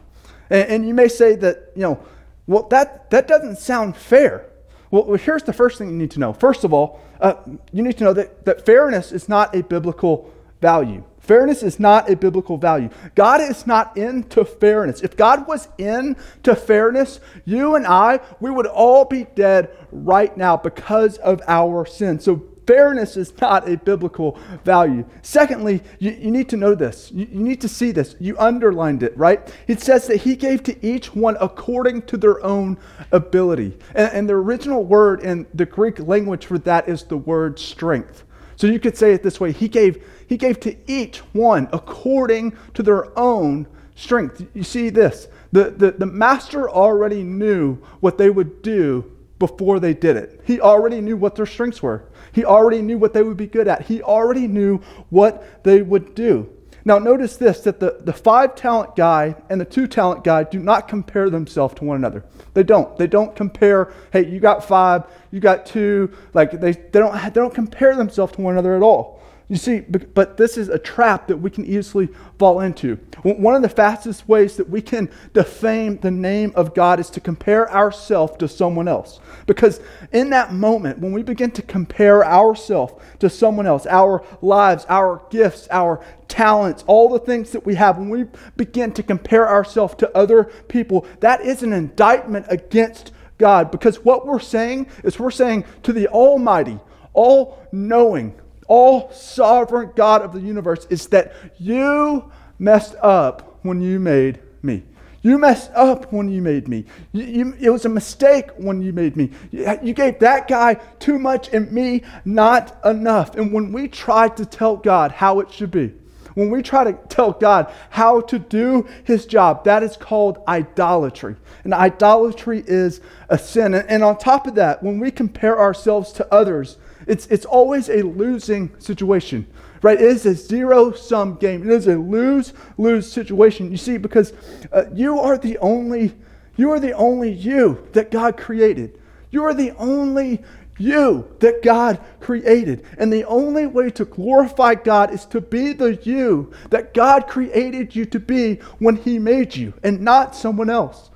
And, 0.49 0.69
and 0.69 0.89
you 0.89 0.95
may 0.95 1.09
say 1.09 1.37
that, 1.37 1.73
you 1.75 1.83
know, 1.83 2.01
well, 2.47 2.67
that, 2.69 3.11
that 3.11 3.29
doesn't 3.29 3.59
sound 3.59 3.97
fair. 3.97 4.47
Well, 4.91 5.15
here's 5.15 5.43
the 5.43 5.53
first 5.53 5.77
thing 5.77 5.91
you 5.91 5.97
need 5.97 6.13
to 6.13 6.21
know. 6.21 6.33
First 6.33 6.65
of 6.65 6.73
all, 6.73 7.01
uh, 7.21 7.35
you 7.73 7.83
need 7.83 7.99
to 7.99 8.05
know 8.05 8.13
that, 8.13 8.45
that 8.45 8.65
fairness 8.65 9.13
is 9.13 9.29
not 9.29 9.55
a 9.55 9.63
biblical 9.63 10.33
value. 10.61 11.05
Fairness 11.25 11.63
is 11.63 11.81
not 11.81 12.11
a 12.11 12.17
biblical 12.17 12.59
value. 12.59 12.91
God 13.15 13.41
is 13.41 13.67
not 13.67 13.97
into 13.97 14.45
fairness. 14.45 15.01
If 15.01 15.17
God 15.17 15.47
was 15.47 15.69
into 15.79 16.55
fairness, 16.55 17.19
you 17.47 17.77
and 17.77 17.87
I, 17.87 18.21
we 18.41 18.51
would 18.51 18.67
all 18.67 19.07
be 19.07 19.25
dead 19.35 19.75
right 19.91 20.37
now 20.37 20.59
because 20.59 21.17
of 21.19 21.41
our 21.49 21.87
sin. 21.87 22.21
So 22.21 22.45
fairness 22.67 23.17
is 23.17 23.33
not 23.41 23.67
a 23.67 23.79
biblical 23.79 24.39
value. 24.65 25.07
Secondly, 25.23 25.83
you, 25.99 26.11
you 26.11 26.31
need 26.31 26.51
to 26.51 26.59
know 26.59 26.75
this. 26.75 27.11
You, 27.11 27.27
you, 27.31 27.41
need 27.41 27.63
to 27.63 27.69
see 27.69 27.91
this. 27.91 28.17
You 28.21 28.37
underlined 28.39 29.03
it, 29.03 29.17
right? 29.17 29.51
It 29.67 29.81
says 29.81 30.07
that 30.09 30.19
he 30.19 30.37
gave 30.37 30.63
to 30.65 30.87
each 30.87 31.15
one 31.15 31.39
according 31.41 32.03
to 32.03 32.19
their 32.19 32.45
own 32.45 32.77
ability. 33.13 33.79
And, 33.95 34.13
and 34.13 34.29
the 34.29 34.35
original 34.35 34.85
word 34.85 35.21
in 35.23 35.47
the 35.55 35.65
Greek 35.65 36.01
language 36.01 36.45
for 36.45 36.59
that 36.59 36.87
is 36.87 37.05
the 37.05 37.17
word 37.17 37.59
strength. 37.59 38.25
So 38.57 38.67
you 38.67 38.79
could 38.79 38.97
say 38.97 39.13
it 39.13 39.23
this 39.23 39.41
way 39.41 39.53
He 39.53 39.69
gave, 39.69 40.05
he 40.27 40.37
gave 40.37 40.61
to 40.61 40.77
each 40.91 41.19
one 41.33 41.69
according 41.73 42.57
to 42.75 42.83
their 42.83 43.17
own 43.19 43.67
strength. 43.95 44.45
You 44.55 44.63
see 44.63 44.91
this. 44.91 45.29
The, 45.53 45.71
the, 45.71 45.93
the 45.93 46.07
master 46.07 46.69
already 46.69 47.23
knew 47.23 47.77
what 48.01 48.19
they 48.19 48.31
would 48.31 48.63
do 48.63 49.11
before 49.39 49.81
they 49.81 49.95
did 49.95 50.17
it. 50.17 50.41
He 50.45 50.61
already 50.61 51.01
knew 51.01 51.17
what 51.17 51.37
their 51.37 51.47
strengths 51.47 51.83
were. 51.83 52.09
He 52.33 52.45
already 52.45 52.83
knew 52.83 52.99
what 52.99 53.13
they 53.13 53.23
would 53.23 53.37
be 53.37 53.47
good 53.47 53.69
at. 53.69 53.83
He 53.83 54.03
already 54.03 54.49
knew 54.49 54.79
what 55.11 55.63
they 55.65 55.83
would 55.83 56.15
do. 56.15 56.51
Now, 56.87 56.99
notice 56.99 57.37
this 57.37 57.61
that 57.61 57.81
the, 57.81 57.99
the 58.01 58.13
five 58.13 58.55
talent 58.57 58.95
guy 58.95 59.37
and 59.49 59.59
the 59.61 59.65
two 59.65 59.87
talent 59.87 60.23
guy 60.23 60.45
do 60.45 60.59
not 60.59 60.87
compare 60.87 61.31
themselves 61.31 61.75
to 61.77 61.85
one 61.85 61.97
another. 61.97 62.25
They 62.53 62.63
don't. 62.63 62.97
They 62.99 63.07
don't 63.07 63.35
compare, 63.35 63.93
hey, 64.13 64.27
you 64.27 64.39
got 64.39 64.65
five, 64.65 65.05
you 65.31 65.41
got 65.41 65.65
two. 65.65 66.13
Like, 66.35 66.53
they, 66.53 66.73
they, 66.73 66.99
don't, 67.01 67.15
they 67.23 67.31
don't 67.31 67.55
compare 67.55 67.97
themselves 67.97 68.35
to 68.35 68.43
one 68.43 68.55
another 68.55 68.77
at 68.77 68.83
all. 68.83 69.14
You 69.47 69.57
see, 69.57 69.81
but 69.81 70.39
this 70.39 70.57
is 70.57 70.71
a 70.71 70.79
trap 70.79 71.27
that 71.27 71.37
we 71.37 71.51
can 71.51 71.67
easily 71.67 72.09
fall 72.39 72.61
into. 72.61 72.97
One 73.23 73.55
of 73.55 73.61
the 73.61 73.69
fastest 73.69 74.27
ways 74.27 74.57
that 74.57 74.71
we 74.71 74.81
can 74.81 75.11
defame 75.35 75.99
the 75.99 76.11
name 76.11 76.53
of 76.55 76.75
God 76.75 76.99
is 76.99 77.11
to 77.11 77.21
compare 77.21 77.71
ourselves 77.71 78.39
to 78.39 78.49
someone 78.49 78.89
else. 78.89 79.21
Because 79.47 79.81
in 80.13 80.31
that 80.31 80.55
moment, 80.55 80.99
when 80.99 81.13
we 81.13 81.23
begin 81.23 81.51
to 81.53 81.63
compare 81.63 82.25
ourselves 82.25 82.95
to 83.19 83.29
someone 83.29 83.67
else, 83.67 83.85
our 83.85 84.25
lives, 84.41 84.87
our 84.89 85.23
gifts, 85.29 85.69
our 85.71 86.03
talents, 86.27 86.83
all 86.87 87.11
the 87.11 87.19
things 87.19 87.51
that 87.51 87.67
we 87.67 87.75
have, 87.75 87.99
when 87.99 88.09
we 88.09 88.25
begin 88.57 88.93
to 88.93 89.03
compare 89.03 89.47
ourselves 89.47 89.95
to 89.97 90.17
other 90.17 90.45
people, 90.69 91.07
that 91.21 91.43
is 91.43 91.63
an 91.63 91.75
indictment 91.75 92.47
against 92.49 93.13
God. 93.37 93.71
Because 93.71 94.03
what 94.07 94.27
we're 94.27 94.41
saying 94.41 94.87
is 95.03 95.19
we're 95.19 95.31
saying 95.31 95.67
to 95.83 95.93
the 95.93 96.09
Almighty, 96.09 96.79
all 97.13 97.63
knowing, 97.73 98.41
all 98.69 99.11
sovereign 99.13 99.93
God 99.95 100.23
of 100.23 100.33
the 100.33 100.41
universe 100.41 100.87
is 100.91 101.07
that 101.09 101.35
you 101.59 102.31
messed 102.59 102.95
up 102.97 103.59
when 103.63 103.81
you 103.81 103.99
made 103.99 104.41
me. 104.63 104.83
You 105.23 105.39
messed 105.39 105.71
up 105.75 106.13
when 106.13 106.29
you 106.29 106.43
made 106.43 106.69
me. 106.69 106.85
You, 107.13 107.25
you, 107.25 107.55
it 107.59 107.71
was 107.71 107.87
a 107.87 107.89
mistake 107.89 108.51
when 108.59 108.83
you 108.83 108.93
made 108.93 109.17
me. 109.17 109.31
You, 109.51 109.79
you 109.83 109.95
gave 109.95 110.19
that 110.19 110.49
guy 110.49 110.75
too 110.99 111.19
much 111.19 111.49
and 111.49 111.73
me 111.73 112.03
not 112.27 112.79
enough. 112.85 113.35
And 113.35 113.51
when 113.51 113.73
we 113.73 113.89
try 113.89 114.29
to 114.29 114.45
tell 114.45 114.77
God 114.77 115.13
how 115.13 115.41
it 115.41 115.51
should 115.51 115.71
be, 115.71 115.95
when 116.35 116.51
we 116.51 116.63
try 116.63 116.85
to 116.85 116.93
tell 117.09 117.33
God 117.33 117.73
how 117.91 118.21
to 118.23 118.39
do 118.39 118.87
his 119.05 119.25
job, 119.25 119.65
that 119.65 119.83
is 119.83 119.97
called 119.97 120.43
idolatry. 120.47 121.37
And 121.63 121.73
idolatry 121.73 122.63
is 122.67 123.01
a 123.29 123.39
sin. 123.39 123.73
And, 123.73 123.89
and 123.89 124.05
on 124.05 124.19
top 124.19 124.47
of 124.47 124.57
that, 124.57 124.83
when 124.83 124.99
we 124.99 125.11
compare 125.11 125.59
ourselves 125.59 126.13
to 126.13 126.35
others, 126.35 126.77
it's, 127.07 127.27
it's 127.27 127.45
always 127.45 127.89
a 127.89 128.03
losing 128.03 128.71
situation, 128.79 129.47
right? 129.83 130.01
It 130.01 130.07
is 130.07 130.27
a 130.27 130.35
zero 130.35 130.93
sum 130.93 131.37
game. 131.37 131.63
It 131.63 131.75
is 131.75 131.87
a 131.87 131.97
lose 131.97 132.53
lose 132.79 133.11
situation. 133.11 133.71
You 133.71 133.77
see, 133.77 133.99
because 133.99 134.33
uh, 134.73 134.85
you 134.93 135.19
are 135.19 135.37
the 135.37 135.59
only 135.59 136.15
you 136.57 136.71
are 136.71 136.81
the 136.81 136.93
only 136.93 137.33
you 137.33 137.87
that 137.93 138.11
God 138.11 138.37
created. 138.37 139.01
You 139.31 139.45
are 139.45 139.55
the 139.55 139.73
only 139.73 140.43
you 140.79 141.29
that 141.41 141.63
God 141.63 142.01
created. 142.21 142.85
And 142.99 143.13
the 143.13 143.25
only 143.25 143.67
way 143.67 143.91
to 143.91 144.05
glorify 144.05 144.75
God 144.75 145.13
is 145.13 145.25
to 145.27 145.41
be 145.41 145.73
the 145.73 145.97
you 146.03 146.53
that 146.71 146.95
God 146.95 147.27
created 147.27 147.95
you 147.95 148.05
to 148.07 148.21
be 148.21 148.57
when 148.79 148.97
He 148.97 149.19
made 149.19 149.57
you 149.57 149.75
and 149.83 150.01
not 150.01 150.37
someone 150.37 150.71
else. 150.71 151.11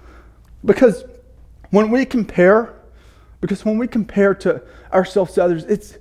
Because 0.64 1.04
when 1.70 1.90
we 1.90 2.04
compare, 2.04 2.74
because 3.40 3.64
when 3.64 3.78
we 3.78 3.86
compare 3.86 4.34
to 4.34 4.62
ourselves 4.92 5.34
to 5.34 5.44
others, 5.44 5.64
it's, 5.64 5.98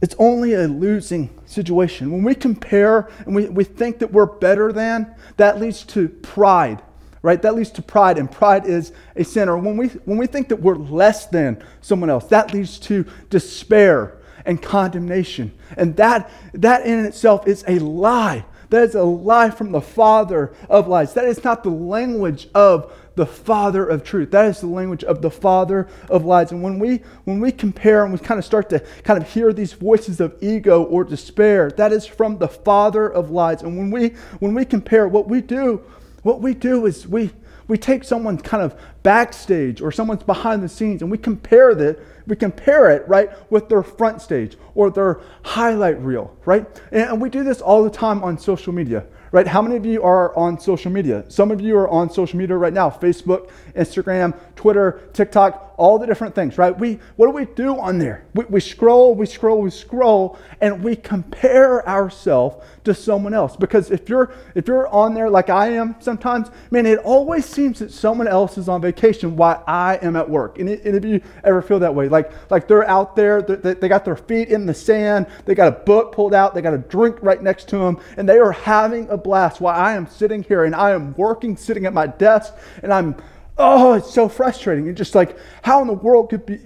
it's 0.00 0.14
only 0.18 0.54
a 0.54 0.66
losing 0.66 1.30
situation. 1.46 2.10
When 2.10 2.22
we 2.22 2.34
compare 2.34 3.08
and 3.26 3.34
we, 3.34 3.48
we 3.48 3.64
think 3.64 3.98
that 4.00 4.12
we're 4.12 4.26
better 4.26 4.72
than, 4.72 5.14
that 5.36 5.60
leads 5.60 5.84
to 5.86 6.08
pride, 6.08 6.82
right? 7.22 7.40
That 7.42 7.54
leads 7.54 7.70
to 7.72 7.82
pride, 7.82 8.18
and 8.18 8.30
pride 8.30 8.66
is 8.66 8.92
a 9.16 9.24
sin. 9.24 9.48
Or 9.48 9.58
when 9.58 9.76
we, 9.76 9.88
when 9.88 10.18
we 10.18 10.26
think 10.26 10.48
that 10.48 10.56
we're 10.56 10.76
less 10.76 11.26
than 11.26 11.62
someone 11.80 12.10
else, 12.10 12.26
that 12.28 12.52
leads 12.52 12.78
to 12.80 13.04
despair 13.30 14.18
and 14.44 14.60
condemnation. 14.60 15.52
And 15.76 15.96
that, 15.96 16.30
that 16.54 16.86
in 16.86 17.04
itself 17.04 17.46
is 17.46 17.64
a 17.68 17.78
lie. 17.78 18.44
That 18.70 18.82
is 18.82 18.94
a 18.94 19.02
lie 19.02 19.50
from 19.50 19.72
the 19.72 19.80
father 19.80 20.54
of 20.68 20.88
lies. 20.88 21.14
That 21.14 21.24
is 21.24 21.42
not 21.42 21.62
the 21.62 21.70
language 21.70 22.48
of 22.54 22.92
the 23.18 23.26
father 23.26 23.84
of 23.84 24.04
truth. 24.04 24.30
That 24.30 24.46
is 24.46 24.60
the 24.60 24.68
language 24.68 25.02
of 25.02 25.22
the 25.22 25.30
father 25.30 25.88
of 26.08 26.24
lies. 26.24 26.52
And 26.52 26.62
when 26.62 26.78
we 26.78 26.98
when 27.24 27.40
we 27.40 27.50
compare 27.50 28.04
and 28.04 28.12
we 28.12 28.18
kind 28.20 28.38
of 28.38 28.44
start 28.44 28.70
to 28.70 28.78
kind 29.02 29.20
of 29.20 29.28
hear 29.28 29.52
these 29.52 29.72
voices 29.72 30.20
of 30.20 30.36
ego 30.40 30.84
or 30.84 31.02
despair, 31.02 31.68
that 31.72 31.92
is 31.92 32.06
from 32.06 32.38
the 32.38 32.46
father 32.48 33.08
of 33.08 33.30
lies. 33.30 33.62
And 33.62 33.76
when 33.76 33.90
we 33.90 34.10
when 34.38 34.54
we 34.54 34.64
compare 34.64 35.08
what 35.08 35.28
we 35.28 35.40
do, 35.40 35.82
what 36.22 36.40
we 36.40 36.54
do 36.54 36.86
is 36.86 37.08
we 37.08 37.32
we 37.66 37.76
take 37.76 38.04
someone's 38.04 38.40
kind 38.42 38.62
of 38.62 38.80
backstage 39.02 39.80
or 39.80 39.90
someone's 39.90 40.22
behind 40.22 40.62
the 40.62 40.68
scenes 40.68 41.02
and 41.02 41.10
we 41.10 41.18
compare 41.18 41.74
that 41.74 41.98
we 42.28 42.36
compare 42.36 42.88
it 42.90 43.06
right 43.08 43.30
with 43.50 43.68
their 43.68 43.82
front 43.82 44.22
stage 44.22 44.56
or 44.74 44.90
their 44.90 45.20
highlight 45.42 46.00
reel 46.00 46.34
right 46.46 46.66
and 46.92 47.20
we 47.20 47.28
do 47.28 47.44
this 47.44 47.60
all 47.60 47.84
the 47.84 47.90
time 47.90 48.22
on 48.24 48.38
social 48.38 48.72
media 48.72 49.04
right? 49.32 49.46
How 49.46 49.62
many 49.62 49.76
of 49.76 49.86
you 49.86 50.02
are 50.02 50.36
on 50.36 50.58
social 50.60 50.90
media? 50.90 51.24
Some 51.28 51.50
of 51.50 51.60
you 51.60 51.76
are 51.76 51.88
on 51.88 52.10
social 52.10 52.38
media 52.38 52.56
right 52.56 52.72
now 52.72 52.90
Facebook, 52.90 53.50
Instagram, 53.74 54.38
Twitter, 54.56 55.00
TikTok, 55.12 55.67
all 55.78 55.98
the 55.98 56.06
different 56.06 56.34
things, 56.34 56.58
right? 56.58 56.76
We, 56.76 56.98
what 57.16 57.26
do 57.26 57.32
we 57.32 57.46
do 57.46 57.78
on 57.78 57.98
there? 57.98 58.24
We, 58.34 58.44
we 58.46 58.60
scroll, 58.60 59.14
we 59.14 59.26
scroll, 59.26 59.62
we 59.62 59.70
scroll, 59.70 60.38
and 60.60 60.82
we 60.82 60.96
compare 60.96 61.88
ourselves 61.88 62.56
to 62.84 62.92
someone 62.92 63.32
else. 63.32 63.56
Because 63.56 63.90
if 63.90 64.08
you're, 64.08 64.32
if 64.56 64.66
you're 64.66 64.88
on 64.88 65.14
there 65.14 65.30
like 65.30 65.48
I 65.48 65.68
am 65.68 65.94
sometimes, 66.00 66.50
man, 66.72 66.84
it 66.84 66.98
always 66.98 67.46
seems 67.46 67.78
that 67.78 67.92
someone 67.92 68.26
else 68.26 68.58
is 68.58 68.68
on 68.68 68.82
vacation 68.82 69.36
while 69.36 69.62
I 69.66 69.98
am 70.02 70.16
at 70.16 70.28
work. 70.28 70.58
Any, 70.58 70.80
any 70.84 70.96
of 70.96 71.04
you 71.04 71.20
ever 71.44 71.62
feel 71.62 71.78
that 71.78 71.94
way? 71.94 72.08
Like, 72.08 72.32
like 72.50 72.66
they're 72.66 72.88
out 72.88 73.14
there, 73.14 73.40
they, 73.40 73.74
they 73.74 73.88
got 73.88 74.04
their 74.04 74.16
feet 74.16 74.48
in 74.48 74.66
the 74.66 74.74
sand, 74.74 75.26
they 75.44 75.54
got 75.54 75.68
a 75.68 75.84
book 75.84 76.12
pulled 76.12 76.34
out, 76.34 76.54
they 76.54 76.60
got 76.60 76.74
a 76.74 76.78
drink 76.78 77.22
right 77.22 77.40
next 77.40 77.68
to 77.68 77.78
them, 77.78 78.00
and 78.16 78.28
they 78.28 78.38
are 78.38 78.52
having 78.52 79.08
a 79.10 79.16
blast 79.16 79.60
while 79.60 79.80
I 79.80 79.94
am 79.94 80.08
sitting 80.08 80.42
here 80.42 80.64
and 80.64 80.74
I 80.74 80.90
am 80.90 81.14
working, 81.14 81.56
sitting 81.56 81.86
at 81.86 81.94
my 81.94 82.08
desk, 82.08 82.52
and 82.82 82.92
I'm, 82.92 83.14
oh, 83.58 83.94
it's 83.94 84.12
so 84.12 84.28
frustrating. 84.28 84.88
And 84.88 84.96
just 84.96 85.14
like, 85.14 85.36
how 85.62 85.80
in 85.80 85.86
the 85.86 85.92
world 85.92 86.30
could 86.30 86.46
be, 86.46 86.56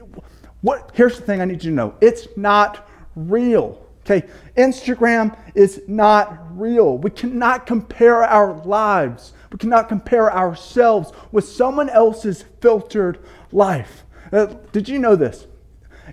what, 0.61 0.90
here's 0.94 1.16
the 1.16 1.22
thing 1.22 1.40
I 1.40 1.44
need 1.44 1.64
you 1.64 1.70
to 1.70 1.76
know 1.76 1.94
it's 2.00 2.28
not 2.37 2.88
real. 3.16 3.78
Okay, 4.04 4.26
Instagram 4.56 5.38
is 5.54 5.82
not 5.87 6.58
real. 6.58 6.99
We 6.99 7.11
cannot 7.11 7.66
compare 7.66 8.25
our 8.25 8.54
lives. 8.64 9.32
We 9.52 9.58
cannot 9.58 9.88
compare 9.88 10.32
ourselves 10.32 11.12
with 11.30 11.44
someone 11.44 11.88
else's 11.88 12.44
filtered 12.61 13.20
life. 13.52 14.04
Uh, 14.32 14.46
did 14.72 14.88
you 14.88 14.99
know 14.99 15.14
this? 15.14 15.46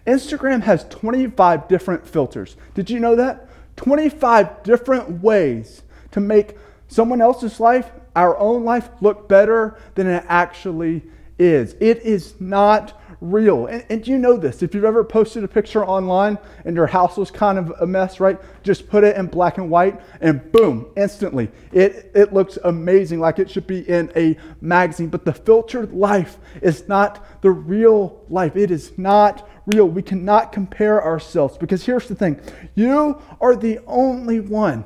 Instagram 0.05 0.61
has 0.61 0.85
25 0.89 1.67
different 1.67 2.07
filters. 2.07 2.57
Did 2.75 2.89
you 2.89 2.99
know 2.99 3.15
that? 3.15 3.49
25 3.77 4.63
different 4.63 5.23
ways 5.23 5.83
to 6.11 6.19
make 6.19 6.57
someone 6.87 7.21
else's 7.21 7.59
life, 7.59 7.91
our 8.19 8.37
own 8.37 8.65
life, 8.65 8.89
look 8.99 9.29
better 9.29 9.77
than 9.95 10.07
it 10.07 10.25
actually 10.27 11.03
is. 11.37 11.75
It 11.79 11.99
is 11.99 12.35
not 12.41 12.99
real. 13.21 13.67
And, 13.67 13.85
and 13.89 14.05
you 14.05 14.17
know 14.17 14.35
this. 14.35 14.61
If 14.61 14.75
you've 14.75 14.83
ever 14.83 15.05
posted 15.05 15.45
a 15.45 15.47
picture 15.47 15.85
online 15.85 16.37
and 16.65 16.75
your 16.75 16.87
house 16.87 17.15
was 17.15 17.31
kind 17.31 17.57
of 17.57 17.73
a 17.79 17.87
mess, 17.87 18.19
right? 18.19 18.37
Just 18.61 18.89
put 18.89 19.05
it 19.05 19.15
in 19.15 19.27
black 19.27 19.57
and 19.57 19.69
white 19.69 20.01
and 20.19 20.51
boom, 20.51 20.87
instantly. 20.97 21.49
It, 21.71 22.11
it 22.13 22.33
looks 22.33 22.57
amazing, 22.65 23.21
like 23.21 23.39
it 23.39 23.49
should 23.49 23.67
be 23.67 23.87
in 23.89 24.11
a 24.17 24.37
magazine. 24.59 25.07
But 25.07 25.23
the 25.23 25.33
filtered 25.33 25.93
life 25.93 26.37
is 26.61 26.89
not 26.89 27.41
the 27.41 27.51
real 27.51 28.25
life. 28.29 28.57
It 28.57 28.69
is 28.69 28.97
not 28.97 29.49
real. 29.65 29.87
We 29.87 30.01
cannot 30.01 30.51
compare 30.51 31.01
ourselves 31.01 31.57
because 31.57 31.85
here's 31.85 32.09
the 32.09 32.15
thing 32.15 32.41
you 32.75 33.21
are 33.39 33.55
the 33.55 33.79
only 33.87 34.41
one 34.41 34.83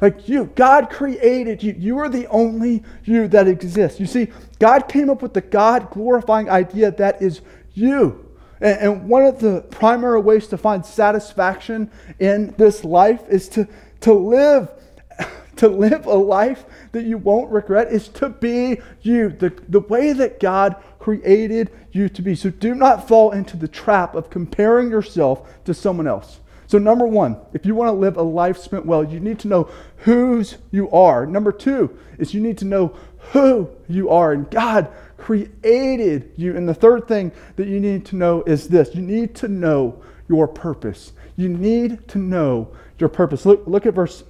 like 0.00 0.28
you, 0.28 0.44
God 0.54 0.90
created 0.90 1.62
you. 1.62 1.74
You 1.76 1.98
are 1.98 2.08
the 2.08 2.26
only 2.28 2.84
you 3.04 3.26
that 3.28 3.48
exists. 3.48 3.98
You 3.98 4.06
see, 4.06 4.28
God 4.58 4.88
came 4.88 5.10
up 5.10 5.22
with 5.22 5.34
the 5.34 5.40
God 5.40 5.90
glorifying 5.90 6.48
idea 6.48 6.92
that 6.92 7.20
is 7.20 7.40
you. 7.74 8.24
And, 8.60 8.78
and 8.78 9.08
one 9.08 9.24
of 9.24 9.40
the 9.40 9.62
primary 9.70 10.20
ways 10.20 10.46
to 10.48 10.58
find 10.58 10.86
satisfaction 10.86 11.90
in 12.20 12.54
this 12.56 12.84
life 12.84 13.22
is 13.28 13.48
to, 13.50 13.66
to 14.00 14.12
live 14.12 14.70
to 15.56 15.68
live 15.68 16.06
a 16.06 16.14
life 16.14 16.64
that 16.92 17.04
you 17.04 17.18
won't 17.18 17.50
regret 17.50 17.92
is 17.92 18.06
to 18.06 18.28
be 18.28 18.80
you, 19.02 19.30
the, 19.30 19.52
the 19.68 19.80
way 19.80 20.12
that 20.12 20.38
God 20.38 20.76
created 21.00 21.70
you 21.90 22.08
to 22.08 22.22
be. 22.22 22.36
So 22.36 22.50
do 22.50 22.74
not 22.74 23.08
fall 23.08 23.32
into 23.32 23.56
the 23.56 23.66
trap 23.66 24.14
of 24.14 24.30
comparing 24.30 24.90
yourself 24.90 25.64
to 25.64 25.74
someone 25.74 26.06
else. 26.06 26.38
So, 26.68 26.76
number 26.76 27.06
one, 27.06 27.38
if 27.54 27.64
you 27.64 27.74
want 27.74 27.88
to 27.88 27.92
live 27.92 28.18
a 28.18 28.22
life 28.22 28.58
spent 28.58 28.84
well, 28.84 29.02
you 29.02 29.20
need 29.20 29.38
to 29.40 29.48
know 29.48 29.70
whose 29.96 30.58
you 30.70 30.90
are. 30.90 31.24
Number 31.24 31.50
two 31.50 31.98
is 32.18 32.34
you 32.34 32.42
need 32.42 32.58
to 32.58 32.66
know 32.66 32.94
who 33.32 33.70
you 33.88 34.10
are. 34.10 34.32
And 34.32 34.50
God 34.50 34.92
created 35.16 36.30
you. 36.36 36.54
And 36.54 36.68
the 36.68 36.74
third 36.74 37.08
thing 37.08 37.32
that 37.56 37.68
you 37.68 37.80
need 37.80 38.04
to 38.06 38.16
know 38.16 38.42
is 38.42 38.68
this 38.68 38.94
you 38.94 39.00
need 39.00 39.34
to 39.36 39.48
know 39.48 40.02
your 40.28 40.46
purpose. 40.46 41.12
You 41.36 41.48
need 41.48 42.06
to 42.08 42.18
know 42.18 42.76
your 42.98 43.08
purpose. 43.08 43.46
Look, 43.46 43.66
look 43.66 43.86
at 43.86 43.94
verse 43.94 44.22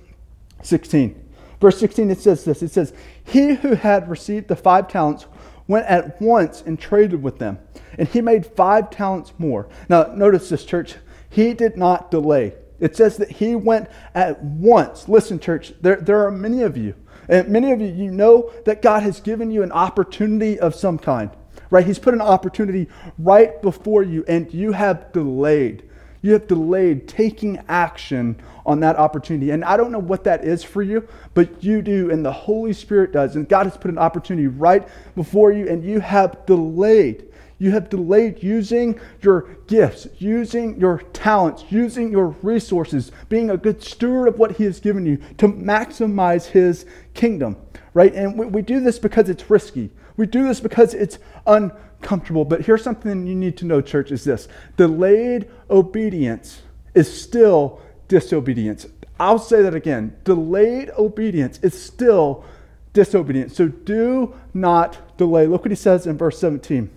16. 0.62 1.20
Verse 1.60 1.80
16, 1.80 2.08
it 2.12 2.20
says 2.20 2.44
this 2.44 2.62
It 2.62 2.70
says, 2.70 2.92
He 3.24 3.54
who 3.54 3.74
had 3.74 4.08
received 4.08 4.46
the 4.46 4.54
five 4.54 4.86
talents 4.86 5.26
went 5.66 5.86
at 5.86 6.22
once 6.22 6.62
and 6.64 6.78
traded 6.78 7.20
with 7.20 7.40
them, 7.40 7.58
and 7.98 8.06
he 8.06 8.20
made 8.20 8.46
five 8.46 8.90
talents 8.90 9.32
more. 9.38 9.68
Now, 9.88 10.04
notice 10.14 10.48
this, 10.48 10.64
church. 10.64 10.94
He 11.30 11.54
did 11.54 11.76
not 11.76 12.10
delay. 12.10 12.54
It 12.80 12.96
says 12.96 13.16
that 13.16 13.30
he 13.30 13.54
went 13.54 13.88
at 14.14 14.42
once. 14.42 15.08
Listen, 15.08 15.40
church, 15.40 15.72
there, 15.80 15.96
there 15.96 16.24
are 16.24 16.30
many 16.30 16.62
of 16.62 16.76
you, 16.76 16.94
and 17.28 17.48
many 17.48 17.72
of 17.72 17.80
you, 17.80 17.88
you 17.88 18.10
know 18.10 18.52
that 18.64 18.82
God 18.82 19.02
has 19.02 19.20
given 19.20 19.50
you 19.50 19.62
an 19.62 19.72
opportunity 19.72 20.58
of 20.60 20.74
some 20.74 20.98
kind, 20.98 21.30
right? 21.70 21.84
He's 21.84 21.98
put 21.98 22.14
an 22.14 22.20
opportunity 22.20 22.88
right 23.18 23.60
before 23.60 24.02
you, 24.02 24.24
and 24.28 24.52
you 24.54 24.72
have 24.72 25.12
delayed. 25.12 25.84
You 26.22 26.32
have 26.32 26.46
delayed 26.46 27.06
taking 27.06 27.62
action 27.68 28.40
on 28.66 28.80
that 28.80 28.96
opportunity. 28.96 29.50
And 29.50 29.64
I 29.64 29.76
don't 29.76 29.92
know 29.92 29.98
what 29.98 30.24
that 30.24 30.44
is 30.44 30.64
for 30.64 30.82
you, 30.82 31.06
but 31.34 31.62
you 31.62 31.80
do, 31.80 32.10
and 32.10 32.24
the 32.24 32.32
Holy 32.32 32.72
Spirit 32.72 33.12
does. 33.12 33.36
And 33.36 33.48
God 33.48 33.66
has 33.66 33.76
put 33.76 33.90
an 33.90 33.98
opportunity 33.98 34.48
right 34.48 34.86
before 35.14 35.52
you, 35.52 35.68
and 35.68 35.84
you 35.84 36.00
have 36.00 36.44
delayed. 36.46 37.27
You 37.58 37.72
have 37.72 37.90
delayed 37.90 38.42
using 38.42 39.00
your 39.20 39.56
gifts, 39.66 40.06
using 40.18 40.78
your 40.78 40.98
talents, 41.12 41.64
using 41.70 42.12
your 42.12 42.28
resources, 42.42 43.10
being 43.28 43.50
a 43.50 43.56
good 43.56 43.82
steward 43.82 44.28
of 44.28 44.38
what 44.38 44.52
He 44.52 44.64
has 44.64 44.78
given 44.78 45.04
you 45.04 45.16
to 45.38 45.48
maximize 45.48 46.46
His 46.46 46.86
kingdom, 47.14 47.56
right? 47.94 48.14
And 48.14 48.38
we, 48.38 48.46
we 48.46 48.62
do 48.62 48.78
this 48.80 48.98
because 49.00 49.28
it's 49.28 49.50
risky. 49.50 49.90
We 50.16 50.26
do 50.26 50.46
this 50.46 50.60
because 50.60 50.94
it's 50.94 51.18
uncomfortable. 51.46 52.44
But 52.44 52.62
here's 52.62 52.82
something 52.82 53.26
you 53.26 53.34
need 53.34 53.56
to 53.58 53.66
know, 53.66 53.80
church, 53.80 54.12
is 54.12 54.22
this 54.22 54.46
delayed 54.76 55.48
obedience 55.68 56.62
is 56.94 57.22
still 57.22 57.80
disobedience. 58.06 58.86
I'll 59.18 59.38
say 59.40 59.62
that 59.62 59.74
again. 59.74 60.16
Delayed 60.22 60.90
obedience 60.96 61.58
is 61.62 61.80
still 61.80 62.44
disobedience. 62.92 63.56
So 63.56 63.66
do 63.66 64.34
not 64.54 65.18
delay. 65.18 65.48
Look 65.48 65.62
what 65.62 65.72
he 65.72 65.76
says 65.76 66.06
in 66.06 66.16
verse 66.16 66.38
17 66.38 66.90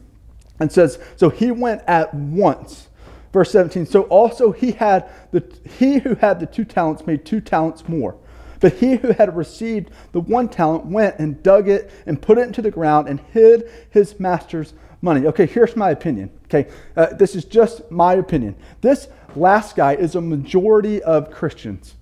and 0.61 0.71
says, 0.71 0.99
So 1.17 1.29
he 1.29 1.51
went 1.51 1.81
at 1.87 2.13
once. 2.13 2.87
Verse 3.33 3.51
17, 3.51 3.85
so 3.85 4.03
also 4.03 4.51
he 4.51 4.71
had 4.73 5.09
the 5.31 5.41
he 5.79 5.99
who 5.99 6.15
had 6.15 6.39
the 6.39 6.45
two 6.45 6.65
talents 6.65 7.07
made 7.07 7.25
two 7.25 7.39
talents 7.39 7.87
more. 7.87 8.17
But 8.59 8.73
he 8.73 8.97
who 8.97 9.13
had 9.13 9.35
received 9.35 9.89
the 10.11 10.19
one 10.19 10.49
talent 10.49 10.85
went 10.85 11.17
and 11.17 11.41
dug 11.41 11.69
it 11.69 11.89
and 12.05 12.21
put 12.21 12.37
it 12.37 12.41
into 12.41 12.61
the 12.61 12.71
ground 12.71 13.07
and 13.07 13.19
hid 13.31 13.69
his 13.89 14.19
master's 14.19 14.73
money. 15.01 15.25
Okay, 15.27 15.45
here's 15.45 15.75
my 15.75 15.91
opinion. 15.91 16.29
Okay, 16.45 16.69
uh, 16.95 17.07
this 17.15 17.35
is 17.35 17.45
just 17.45 17.89
my 17.89 18.15
opinion. 18.15 18.55
This 18.81 19.07
last 19.35 19.77
guy 19.77 19.95
is 19.95 20.15
a 20.15 20.21
majority 20.21 21.01
of 21.01 21.31
Christians. 21.31 21.95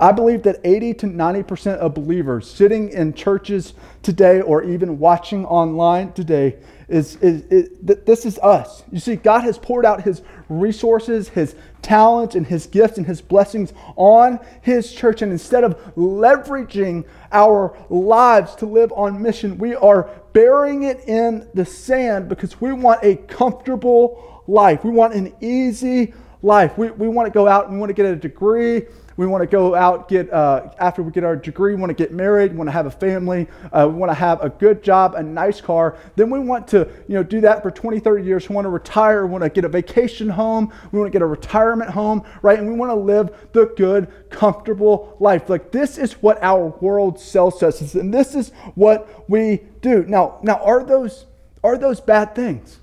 I 0.00 0.12
believe 0.12 0.44
that 0.44 0.60
80 0.64 0.94
to 0.94 1.06
90% 1.06 1.76
of 1.76 1.92
believers 1.92 2.50
sitting 2.50 2.88
in 2.88 3.12
churches 3.12 3.74
today 4.02 4.40
or 4.40 4.62
even 4.62 4.98
watching 4.98 5.44
online 5.44 6.14
today 6.14 6.56
is, 6.90 7.16
is, 7.16 7.42
is, 7.44 7.70
this 7.80 8.26
is 8.26 8.38
us. 8.40 8.82
You 8.90 8.98
see, 8.98 9.14
God 9.14 9.42
has 9.42 9.56
poured 9.56 9.86
out 9.86 10.02
his 10.02 10.22
resources, 10.48 11.28
his 11.28 11.54
talents, 11.82 12.34
and 12.34 12.44
his 12.44 12.66
gifts 12.66 12.98
and 12.98 13.06
his 13.06 13.22
blessings 13.22 13.72
on 13.94 14.40
his 14.60 14.92
church. 14.92 15.22
And 15.22 15.30
instead 15.30 15.62
of 15.62 15.78
leveraging 15.94 17.04
our 17.30 17.76
lives 17.88 18.56
to 18.56 18.66
live 18.66 18.92
on 18.92 19.22
mission, 19.22 19.56
we 19.56 19.76
are 19.76 20.10
burying 20.32 20.82
it 20.82 21.08
in 21.08 21.48
the 21.54 21.64
sand 21.64 22.28
because 22.28 22.60
we 22.60 22.72
want 22.72 23.02
a 23.04 23.16
comfortable 23.16 24.42
life. 24.48 24.82
We 24.82 24.90
want 24.90 25.14
an 25.14 25.32
easy 25.40 26.12
life. 26.42 26.76
We, 26.76 26.90
we 26.90 27.06
want 27.06 27.26
to 27.26 27.32
go 27.32 27.46
out 27.46 27.66
and 27.66 27.74
we 27.74 27.78
want 27.78 27.90
to 27.90 27.94
get 27.94 28.06
a 28.06 28.16
degree 28.16 28.86
we 29.20 29.26
want 29.26 29.42
to 29.42 29.46
go 29.46 29.74
out, 29.74 30.08
get 30.08 30.32
uh, 30.32 30.70
after 30.78 31.02
we 31.02 31.12
get 31.12 31.24
our 31.24 31.36
degree, 31.36 31.74
we 31.74 31.80
want 31.80 31.90
to 31.90 31.94
get 31.94 32.10
married, 32.10 32.52
we 32.52 32.56
want 32.56 32.68
to 32.68 32.72
have 32.72 32.86
a 32.86 32.90
family, 32.90 33.46
uh, 33.70 33.86
we 33.86 33.94
want 33.94 34.08
to 34.08 34.14
have 34.14 34.42
a 34.42 34.48
good 34.48 34.82
job, 34.82 35.14
a 35.14 35.22
nice 35.22 35.60
car. 35.60 35.98
Then 36.16 36.30
we 36.30 36.38
want 36.38 36.66
to 36.68 36.88
you 37.06 37.16
know, 37.16 37.22
do 37.22 37.42
that 37.42 37.62
for 37.62 37.70
20, 37.70 38.00
30 38.00 38.24
years. 38.24 38.48
We 38.48 38.54
want 38.54 38.64
to 38.64 38.70
retire, 38.70 39.26
we 39.26 39.32
want 39.32 39.44
to 39.44 39.50
get 39.50 39.66
a 39.66 39.68
vacation 39.68 40.30
home, 40.30 40.72
we 40.90 40.98
want 40.98 41.12
to 41.12 41.12
get 41.12 41.20
a 41.20 41.26
retirement 41.26 41.90
home, 41.90 42.24
right? 42.40 42.58
And 42.58 42.66
we 42.66 42.74
want 42.74 42.88
to 42.88 42.94
live 42.94 43.50
the 43.52 43.66
good, 43.76 44.08
comfortable 44.30 45.18
life. 45.20 45.50
Like 45.50 45.70
this 45.70 45.98
is 45.98 46.14
what 46.14 46.42
our 46.42 46.68
world 46.80 47.20
sells 47.20 47.62
us, 47.62 47.94
and 47.94 48.14
this 48.14 48.34
is 48.34 48.52
what 48.74 49.28
we 49.28 49.60
do. 49.82 50.02
Now, 50.06 50.38
now 50.42 50.62
are 50.64 50.82
those 50.82 51.26
are 51.62 51.76
those 51.76 52.00
bad 52.00 52.34
things? 52.34 52.78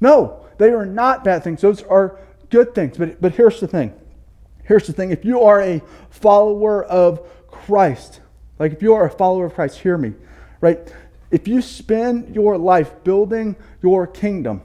No, 0.00 0.46
they 0.58 0.68
are 0.68 0.86
not 0.86 1.24
bad 1.24 1.42
things. 1.42 1.60
Those 1.60 1.82
are 1.82 2.20
good 2.50 2.72
things. 2.72 2.96
But 2.98 3.20
but 3.20 3.32
here's 3.32 3.58
the 3.58 3.66
thing. 3.66 3.94
Here's 4.72 4.86
the 4.86 4.94
thing 4.94 5.10
if 5.10 5.22
you 5.22 5.42
are 5.42 5.60
a 5.60 5.82
follower 6.08 6.82
of 6.82 7.20
Christ, 7.50 8.22
like 8.58 8.72
if 8.72 8.80
you 8.80 8.94
are 8.94 9.04
a 9.04 9.10
follower 9.10 9.44
of 9.44 9.52
Christ, 9.52 9.80
hear 9.80 9.98
me, 9.98 10.14
right? 10.62 10.90
If 11.30 11.46
you 11.46 11.60
spend 11.60 12.34
your 12.34 12.56
life 12.56 13.04
building 13.04 13.54
your 13.82 14.06
kingdom 14.06 14.62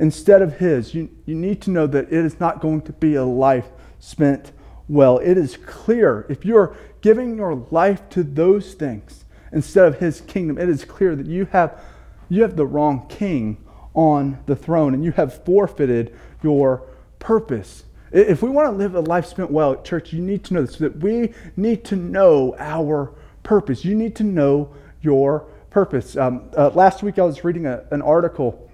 instead 0.00 0.42
of 0.42 0.56
His, 0.56 0.96
you, 0.96 1.10
you 1.26 1.36
need 1.36 1.62
to 1.62 1.70
know 1.70 1.86
that 1.86 2.06
it 2.06 2.24
is 2.24 2.40
not 2.40 2.60
going 2.60 2.82
to 2.82 2.92
be 2.92 3.14
a 3.14 3.24
life 3.24 3.68
spent 4.00 4.50
well. 4.88 5.18
It 5.18 5.38
is 5.38 5.56
clear 5.58 6.26
if 6.28 6.44
you're 6.44 6.76
giving 7.00 7.36
your 7.36 7.54
life 7.70 8.08
to 8.08 8.24
those 8.24 8.74
things 8.74 9.26
instead 9.52 9.84
of 9.86 10.00
His 10.00 10.22
kingdom, 10.22 10.58
it 10.58 10.68
is 10.68 10.84
clear 10.84 11.14
that 11.14 11.26
you 11.26 11.44
have, 11.52 11.80
you 12.28 12.42
have 12.42 12.56
the 12.56 12.66
wrong 12.66 13.06
king 13.08 13.58
on 13.94 14.40
the 14.46 14.56
throne 14.56 14.92
and 14.92 15.04
you 15.04 15.12
have 15.12 15.44
forfeited 15.44 16.12
your 16.42 16.82
purpose. 17.20 17.84
If 18.16 18.42
we 18.42 18.48
want 18.48 18.72
to 18.72 18.72
live 18.72 18.94
a 18.94 19.00
life 19.00 19.26
spent 19.26 19.50
well 19.50 19.74
at 19.74 19.84
church, 19.84 20.10
you 20.14 20.22
need 20.22 20.42
to 20.44 20.54
know 20.54 20.62
this 20.62 20.76
that 20.78 20.96
we 21.00 21.34
need 21.54 21.84
to 21.84 21.96
know 21.96 22.56
our 22.58 23.12
purpose. 23.42 23.84
You 23.84 23.94
need 23.94 24.16
to 24.16 24.24
know 24.24 24.74
your 25.02 25.40
purpose. 25.68 26.16
Um, 26.16 26.48
uh, 26.56 26.70
last 26.70 27.02
week 27.02 27.18
I 27.18 27.24
was 27.24 27.44
reading 27.44 27.66
a, 27.66 27.84
an 27.90 28.00
article 28.00 28.70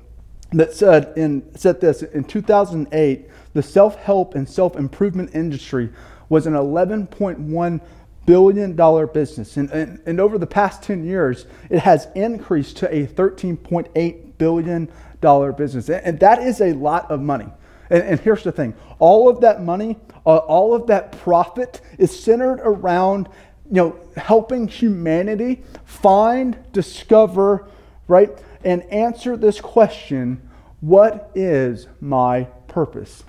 that 0.52 0.72
said 0.72 1.12
in 1.16 1.42
said 1.56 1.80
this 1.80 2.02
in 2.02 2.22
2008 2.22 3.28
the 3.54 3.62
self-help 3.62 4.36
and 4.36 4.48
self-improvement 4.48 5.34
industry 5.34 5.90
was 6.28 6.46
an 6.46 6.52
11.1 6.52 7.80
billion 8.26 8.76
dollar 8.76 9.06
business 9.06 9.56
and, 9.56 9.70
and, 9.70 10.00
and 10.06 10.20
over 10.20 10.38
the 10.38 10.46
past 10.46 10.82
10 10.82 11.04
years 11.04 11.46
it 11.70 11.80
has 11.80 12.06
increased 12.14 12.76
to 12.76 12.94
a 12.94 13.06
13.8 13.06 14.38
billion 14.38 14.88
dollar 15.20 15.52
business 15.52 15.88
and 15.88 16.20
that 16.20 16.42
is 16.42 16.60
a 16.60 16.74
lot 16.74 17.10
of 17.10 17.20
money 17.20 17.48
And, 17.92 18.02
and 18.02 18.20
here's 18.20 18.42
the 18.42 18.50
thing 18.50 18.74
all 18.98 19.28
of 19.28 19.42
that 19.42 19.62
money, 19.62 19.98
uh, 20.26 20.38
all 20.38 20.74
of 20.74 20.88
that 20.88 21.12
profit 21.12 21.80
is 21.98 22.18
centered 22.18 22.60
around 22.64 23.28
you 23.66 23.76
know, 23.76 24.00
helping 24.16 24.66
humanity 24.66 25.62
find, 25.84 26.58
discover, 26.72 27.68
right, 28.08 28.30
and 28.64 28.82
answer 28.84 29.36
this 29.36 29.60
question 29.60 30.48
what 30.80 31.30
is 31.36 31.86
my 32.00 32.44
purpose? 32.66 33.22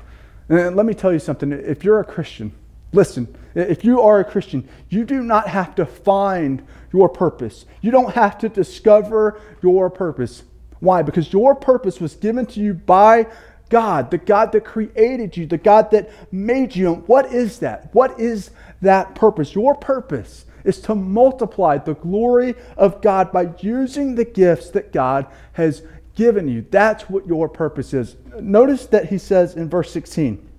And 0.49 0.75
let 0.75 0.85
me 0.87 0.93
tell 0.93 1.13
you 1.13 1.19
something. 1.19 1.51
If 1.51 1.83
you're 1.83 1.99
a 1.99 2.05
Christian, 2.05 2.51
listen, 2.93 3.35
if 3.53 3.85
you 3.85 4.01
are 4.01 4.21
a 4.21 4.25
Christian, 4.25 4.67
you 4.89 5.05
do 5.05 5.21
not 5.21 5.47
have 5.47 5.75
to 5.75 5.85
find 5.85 6.65
your 6.91 7.09
purpose. 7.09 7.65
You 7.81 7.91
don't 7.91 8.13
have 8.13 8.39
to 8.39 8.49
discover 8.49 9.39
your 9.61 9.89
purpose. 9.89 10.43
Why? 10.79 11.01
Because 11.01 11.31
your 11.31 11.53
purpose 11.53 12.01
was 12.01 12.15
given 12.15 12.45
to 12.47 12.59
you 12.59 12.73
by 12.73 13.27
God, 13.73 14.11
the 14.11 14.19
God 14.19 14.51
that 14.51 14.65
created 14.65 15.35
you, 15.35 15.47
the 15.47 15.57
God 15.57 15.89
that 15.89 16.11
made 16.31 16.75
you. 16.75 16.93
What 17.07 17.33
is 17.33 17.57
that? 17.57 17.89
What 17.91 18.19
is 18.19 18.51
that 18.83 19.15
purpose? 19.15 19.55
Your 19.55 19.73
purpose 19.73 20.45
is 20.63 20.79
to 20.81 20.93
multiply 20.93 21.79
the 21.79 21.95
glory 21.95 22.53
of 22.77 23.01
God 23.01 23.31
by 23.31 23.51
using 23.61 24.13
the 24.13 24.25
gifts 24.25 24.69
that 24.69 24.93
God 24.93 25.25
has 25.53 25.81
given 26.13 26.47
you. 26.47 26.63
That's 26.69 27.09
what 27.09 27.25
your 27.25 27.49
purpose 27.49 27.95
is. 27.95 28.15
Notice 28.39 28.85
that 28.85 29.09
he 29.09 29.17
says 29.17 29.55
in 29.55 29.71
verse 29.71 29.91
16, 29.91 30.51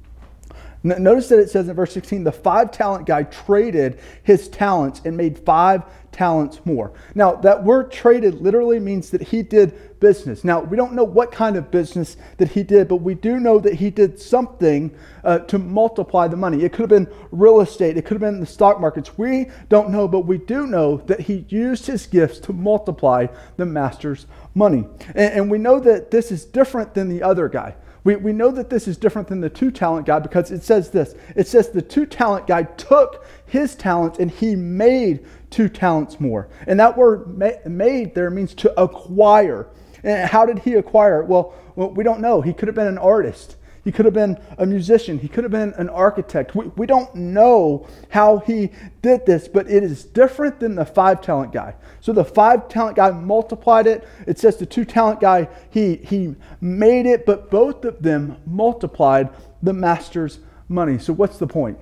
Notice 0.82 1.28
that 1.28 1.38
it 1.38 1.48
says 1.48 1.68
in 1.68 1.76
verse 1.76 1.94
16, 1.94 2.24
the 2.24 2.32
five 2.32 2.72
talent 2.72 3.06
guy 3.06 3.22
traded 3.22 4.00
his 4.24 4.48
talents 4.48 5.00
and 5.04 5.16
made 5.16 5.38
five 5.38 5.82
talents 6.12 6.60
more. 6.66 6.92
Now, 7.14 7.36
that 7.36 7.64
word 7.64 7.90
traded 7.90 8.42
literally 8.42 8.78
means 8.78 9.08
that 9.10 9.22
he 9.22 9.42
did 9.42 9.93
business. 10.04 10.44
Now, 10.44 10.60
we 10.60 10.76
don't 10.76 10.92
know 10.92 11.02
what 11.02 11.32
kind 11.32 11.56
of 11.56 11.70
business 11.70 12.18
that 12.36 12.50
he 12.50 12.62
did, 12.62 12.88
but 12.88 12.96
we 12.96 13.14
do 13.14 13.40
know 13.40 13.58
that 13.58 13.72
he 13.72 13.88
did 13.88 14.20
something 14.20 14.94
uh, 15.24 15.38
to 15.38 15.56
multiply 15.56 16.28
the 16.28 16.36
money. 16.36 16.62
It 16.62 16.74
could 16.74 16.90
have 16.90 16.90
been 16.90 17.08
real 17.32 17.62
estate, 17.62 17.96
it 17.96 18.02
could 18.02 18.16
have 18.16 18.20
been 18.20 18.38
the 18.38 18.44
stock 18.44 18.82
markets. 18.82 19.16
We 19.16 19.46
don't 19.70 19.88
know, 19.88 20.06
but 20.06 20.26
we 20.26 20.36
do 20.36 20.66
know 20.66 20.98
that 21.06 21.20
he 21.20 21.46
used 21.48 21.86
his 21.86 22.06
gifts 22.06 22.38
to 22.40 22.52
multiply 22.52 23.28
the 23.56 23.64
master's 23.64 24.26
money. 24.54 24.86
And, 25.14 25.32
and 25.32 25.50
we 25.50 25.56
know 25.56 25.80
that 25.80 26.10
this 26.10 26.30
is 26.30 26.44
different 26.44 26.92
than 26.92 27.08
the 27.08 27.22
other 27.22 27.48
guy. 27.48 27.74
We, 28.04 28.16
we 28.16 28.34
know 28.34 28.50
that 28.50 28.68
this 28.68 28.86
is 28.86 28.98
different 28.98 29.28
than 29.28 29.40
the 29.40 29.48
two 29.48 29.70
talent 29.70 30.06
guy 30.06 30.18
because 30.18 30.50
it 30.50 30.62
says 30.62 30.90
this 30.90 31.14
it 31.34 31.48
says 31.48 31.70
the 31.70 31.80
two 31.80 32.04
talent 32.04 32.46
guy 32.46 32.64
took 32.64 33.24
his 33.46 33.74
talents 33.74 34.18
and 34.18 34.30
he 34.30 34.54
made 34.54 35.24
two 35.48 35.70
talents 35.70 36.20
more. 36.20 36.50
And 36.66 36.78
that 36.78 36.98
word 36.98 37.38
made 37.64 38.14
there 38.14 38.28
means 38.28 38.54
to 38.56 38.78
acquire. 38.78 39.68
And 40.04 40.28
how 40.28 40.46
did 40.46 40.60
he 40.60 40.74
acquire 40.74 41.22
it? 41.22 41.26
Well, 41.26 41.54
well, 41.74 41.90
we 41.90 42.04
don't 42.04 42.20
know. 42.20 42.40
He 42.40 42.52
could 42.52 42.68
have 42.68 42.74
been 42.74 42.86
an 42.86 42.98
artist. 42.98 43.56
He 43.84 43.92
could 43.92 44.04
have 44.04 44.14
been 44.14 44.38
a 44.56 44.64
musician. 44.64 45.18
He 45.18 45.28
could 45.28 45.44
have 45.44 45.50
been 45.50 45.74
an 45.74 45.90
architect. 45.90 46.54
We, 46.54 46.68
we 46.68 46.86
don't 46.86 47.14
know 47.14 47.86
how 48.10 48.38
he 48.38 48.70
did 49.02 49.26
this, 49.26 49.46
but 49.48 49.68
it 49.68 49.82
is 49.82 50.04
different 50.04 50.60
than 50.60 50.74
the 50.74 50.86
five 50.86 51.20
talent 51.20 51.52
guy. 51.52 51.74
So 52.00 52.12
the 52.12 52.24
five 52.24 52.68
talent 52.68 52.96
guy 52.96 53.10
multiplied 53.10 53.86
it. 53.86 54.08
It 54.26 54.38
says 54.38 54.56
the 54.56 54.66
two 54.66 54.86
talent 54.86 55.20
guy, 55.20 55.48
he, 55.70 55.96
he 55.96 56.34
made 56.60 57.04
it, 57.04 57.26
but 57.26 57.50
both 57.50 57.84
of 57.84 58.02
them 58.02 58.38
multiplied 58.46 59.28
the 59.62 59.74
master's 59.74 60.38
money. 60.68 60.98
So 60.98 61.12
what's 61.12 61.38
the 61.38 61.46
point? 61.46 61.78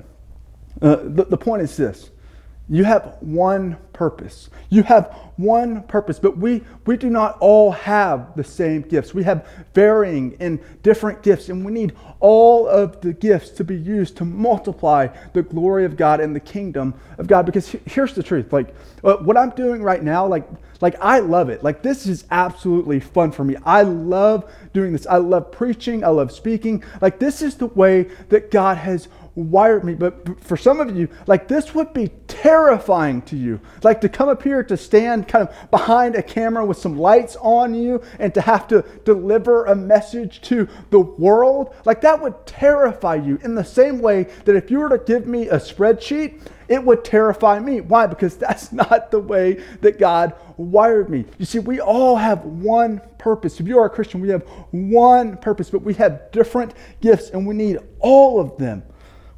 Uh, 0.80 0.96
the, 1.04 1.24
the 1.24 1.37
point 1.37 1.62
is 1.62 1.76
this 1.76 2.11
you 2.68 2.85
have 2.85 3.16
one 3.20 3.77
purpose. 3.92 4.48
You 4.70 4.83
have 4.85 5.14
one 5.37 5.83
purpose, 5.83 6.18
but 6.18 6.38
we, 6.38 6.62
we 6.87 6.96
do 6.96 7.11
not 7.11 7.37
all 7.40 7.72
have 7.72 8.35
the 8.37 8.44
same 8.44 8.83
gifts. 8.83 9.12
We 9.12 9.25
have 9.25 9.46
varying 9.75 10.37
and 10.40 10.61
different 10.83 11.22
gifts, 11.22 11.48
and 11.48 11.64
we 11.64 11.72
need 11.72 11.92
all 12.20 12.68
of 12.68 13.01
the 13.01 13.12
gifts 13.12 13.51
to 13.51 13.64
be 13.64 13.77
used 13.77 14.16
to 14.18 14.25
multiply 14.25 15.09
the 15.33 15.42
glory 15.42 15.85
of 15.85 15.96
God 15.96 16.20
and 16.20 16.35
the 16.35 16.40
kingdom 16.40 16.94
of 17.18 17.27
God. 17.27 17.46
Because 17.46 17.75
here's 17.87 18.14
the 18.14 18.22
truth 18.22 18.53
like, 18.53 18.75
uh, 19.03 19.16
what 19.16 19.37
I'm 19.37 19.51
doing 19.51 19.83
right 19.83 20.03
now, 20.03 20.27
like, 20.27 20.48
like 20.81 20.96
I 21.01 21.18
love 21.18 21.48
it. 21.48 21.62
Like, 21.62 21.83
this 21.83 22.07
is 22.07 22.25
absolutely 22.31 23.01
fun 23.01 23.33
for 23.33 23.44
me. 23.44 23.57
I 23.64 23.83
love 23.83 24.51
doing 24.72 24.92
this. 24.92 25.07
I 25.07 25.16
love 25.16 25.53
preaching. 25.53 26.05
I 26.05 26.09
love 26.09 26.33
speaking. 26.33 26.85
Like, 27.01 27.18
this 27.18 27.42
is 27.42 27.57
the 27.57 27.66
way 27.66 28.05
that 28.29 28.51
God 28.51 28.79
has 28.79 29.09
wired 29.35 29.85
me. 29.85 29.95
But 29.95 30.42
for 30.42 30.57
some 30.57 30.81
of 30.81 30.95
you, 30.95 31.09
like 31.27 31.49
this 31.49 31.75
would 31.75 31.92
be 31.92 32.11
terrifying 32.29 33.23
to 33.23 33.37
you. 33.37 33.61
Like 33.83 34.01
to 34.03 34.09
come 34.09 34.29
up 34.29 34.42
here 34.42 34.62
to 34.64 34.77
stand 34.77 35.29
kind 35.29 35.49
of 35.49 35.71
behind 35.71 36.16
a 36.16 36.23
camera 36.23 36.64
with 36.64 36.79
some 36.79 36.99
lights 36.99 37.37
on 37.40 37.75
you 37.75 38.03
and 38.18 38.35
to 38.35 38.40
have 38.40 38.68
to 38.68 38.85
deliver 39.05 39.64
a 39.64 39.75
message 39.75 40.40
to 40.42 40.68
the 40.90 41.01
world. 41.01 41.75
Like 41.85 42.01
that 42.03 42.21
would 42.21 42.47
terrify 42.47 43.14
you 43.16 43.38
in 43.42 43.55
the 43.55 43.64
same 43.64 44.01
way 44.01 44.25
that 44.45 44.57
if 44.57 44.71
you 44.71 44.81
were 44.81 44.90
to 44.90 44.99
give 44.99 45.27
me 45.27 45.49
a 45.49 45.57
spreadsheet, 45.57 46.40
it 46.68 46.83
would 46.83 47.05
terrify 47.05 47.59
me. 47.59 47.81
Why? 47.81 48.07
Because 48.07 48.37
that's 48.38 48.73
not 48.73 49.11
the 49.11 49.21
way 49.21 49.62
that 49.81 49.99
God 49.99 50.35
wired 50.57 51.09
me. 51.09 51.25
You 51.38 51.47
see, 51.47 51.59
we 51.59 51.81
all 51.81 52.16
have 52.16 52.45
one 52.45 53.01
purpose. 53.18 53.61
If 53.61 53.66
you 53.66 53.79
are 53.79 53.87
a 53.87 53.90
Christian, 53.90 54.21
we 54.21 54.29
have 54.29 54.42
one 54.71 55.37
purpose, 55.38 55.71
but 55.71 55.83
we 55.83 55.95
have 55.95 56.31
different 56.33 56.75
gifts 57.01 57.31
and 57.31 57.47
we 57.47 57.55
need 57.55 57.79
all 58.01 58.40
of 58.40 58.57
them 58.59 58.83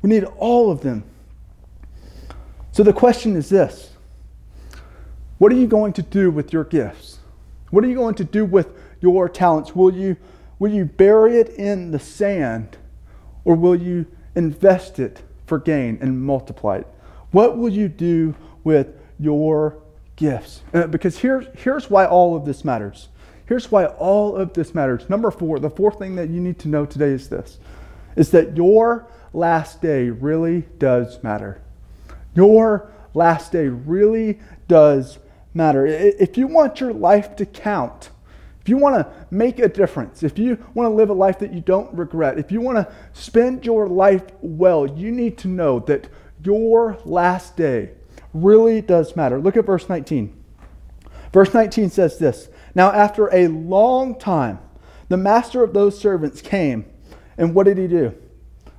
we 0.04 0.10
need 0.10 0.24
all 0.36 0.70
of 0.70 0.82
them. 0.82 1.02
So 2.72 2.82
the 2.82 2.92
question 2.92 3.36
is 3.36 3.48
this 3.48 3.92
What 5.38 5.50
are 5.50 5.56
you 5.56 5.66
going 5.66 5.94
to 5.94 6.02
do 6.02 6.30
with 6.30 6.52
your 6.52 6.64
gifts? 6.64 7.20
What 7.70 7.84
are 7.84 7.86
you 7.88 7.94
going 7.94 8.14
to 8.16 8.24
do 8.24 8.44
with 8.44 8.68
your 9.00 9.30
talents? 9.30 9.74
Will 9.74 9.94
you, 9.94 10.18
will 10.58 10.70
you 10.70 10.84
bury 10.84 11.38
it 11.38 11.48
in 11.48 11.90
the 11.90 11.98
sand 11.98 12.76
or 13.46 13.54
will 13.54 13.74
you 13.74 14.04
invest 14.34 14.98
it 14.98 15.22
for 15.46 15.58
gain 15.58 15.96
and 16.02 16.20
multiply 16.20 16.76
it? 16.76 16.86
What 17.30 17.56
will 17.56 17.70
you 17.70 17.88
do 17.88 18.34
with 18.62 18.88
your 19.18 19.78
gifts? 20.16 20.60
Uh, 20.74 20.86
because 20.86 21.16
here, 21.16 21.50
here's 21.56 21.88
why 21.88 22.04
all 22.04 22.36
of 22.36 22.44
this 22.44 22.62
matters. 22.62 23.08
Here's 23.46 23.72
why 23.72 23.86
all 23.86 24.36
of 24.36 24.52
this 24.52 24.74
matters. 24.74 25.08
Number 25.08 25.30
four, 25.30 25.58
the 25.58 25.70
fourth 25.70 25.98
thing 25.98 26.14
that 26.16 26.28
you 26.28 26.42
need 26.42 26.58
to 26.58 26.68
know 26.68 26.84
today 26.84 27.08
is 27.08 27.30
this 27.30 27.58
is 28.16 28.31
that 28.31 28.57
your 28.57 29.07
last 29.33 29.83
day 29.83 30.11
really 30.11 30.62
does 30.79 31.22
matter. 31.22 31.61
Your 32.35 32.92
last 33.14 33.53
day 33.53 33.68
really 33.68 34.40
does 34.68 35.18
matter. 35.53 35.87
If 35.87 36.37
you 36.37 36.46
want 36.46 36.81
your 36.81 36.92
life 36.92 37.37
to 37.37 37.46
count, 37.46 38.11
if 38.61 38.68
you 38.68 38.79
want 38.79 38.96
to 38.96 39.12
make 39.31 39.59
a 39.59 39.68
difference, 39.68 40.22
if 40.22 40.38
you 40.38 40.57
want 40.72 40.90
to 40.90 40.94
live 40.94 41.11
a 41.11 41.14
life 41.14 41.38
that 41.40 41.53
you 41.53 41.61
don't 41.61 41.94
regret, 41.94 42.38
if 42.38 42.50
you 42.50 42.61
want 42.61 42.79
to 42.79 42.92
spend 43.12 43.66
your 43.66 43.88
life 43.88 44.22
well, 44.40 44.87
you 44.87 45.12
need 45.12 45.37
to 45.38 45.48
know 45.48 45.81
that 45.81 46.09
your 46.42 46.98
last 47.05 47.57
day 47.57 47.90
really 48.33 48.81
does 48.81 49.16
matter. 49.16 49.38
Look 49.38 49.57
at 49.57 49.66
verse 49.66 49.88
19. 49.88 50.35
Verse 51.33 51.53
19 51.53 51.90
says 51.90 52.18
this 52.18 52.48
Now, 52.74 52.90
after 52.90 53.27
a 53.35 53.48
long 53.48 54.18
time, 54.18 54.59
the 55.09 55.16
master 55.16 55.62
of 55.62 55.74
those 55.74 55.98
servants 55.98 56.40
came, 56.40 56.87
and 57.36 57.54
what 57.54 57.64
did 57.66 57.78
he 57.78 57.86
do? 57.86 58.14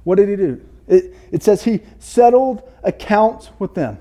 What 0.03 0.15
did 0.15 0.29
he 0.29 0.35
do? 0.35 0.61
It, 0.87 1.15
it 1.31 1.43
says 1.43 1.63
he 1.63 1.81
settled 1.99 2.61
accounts 2.83 3.49
with 3.59 3.73
them. 3.73 3.97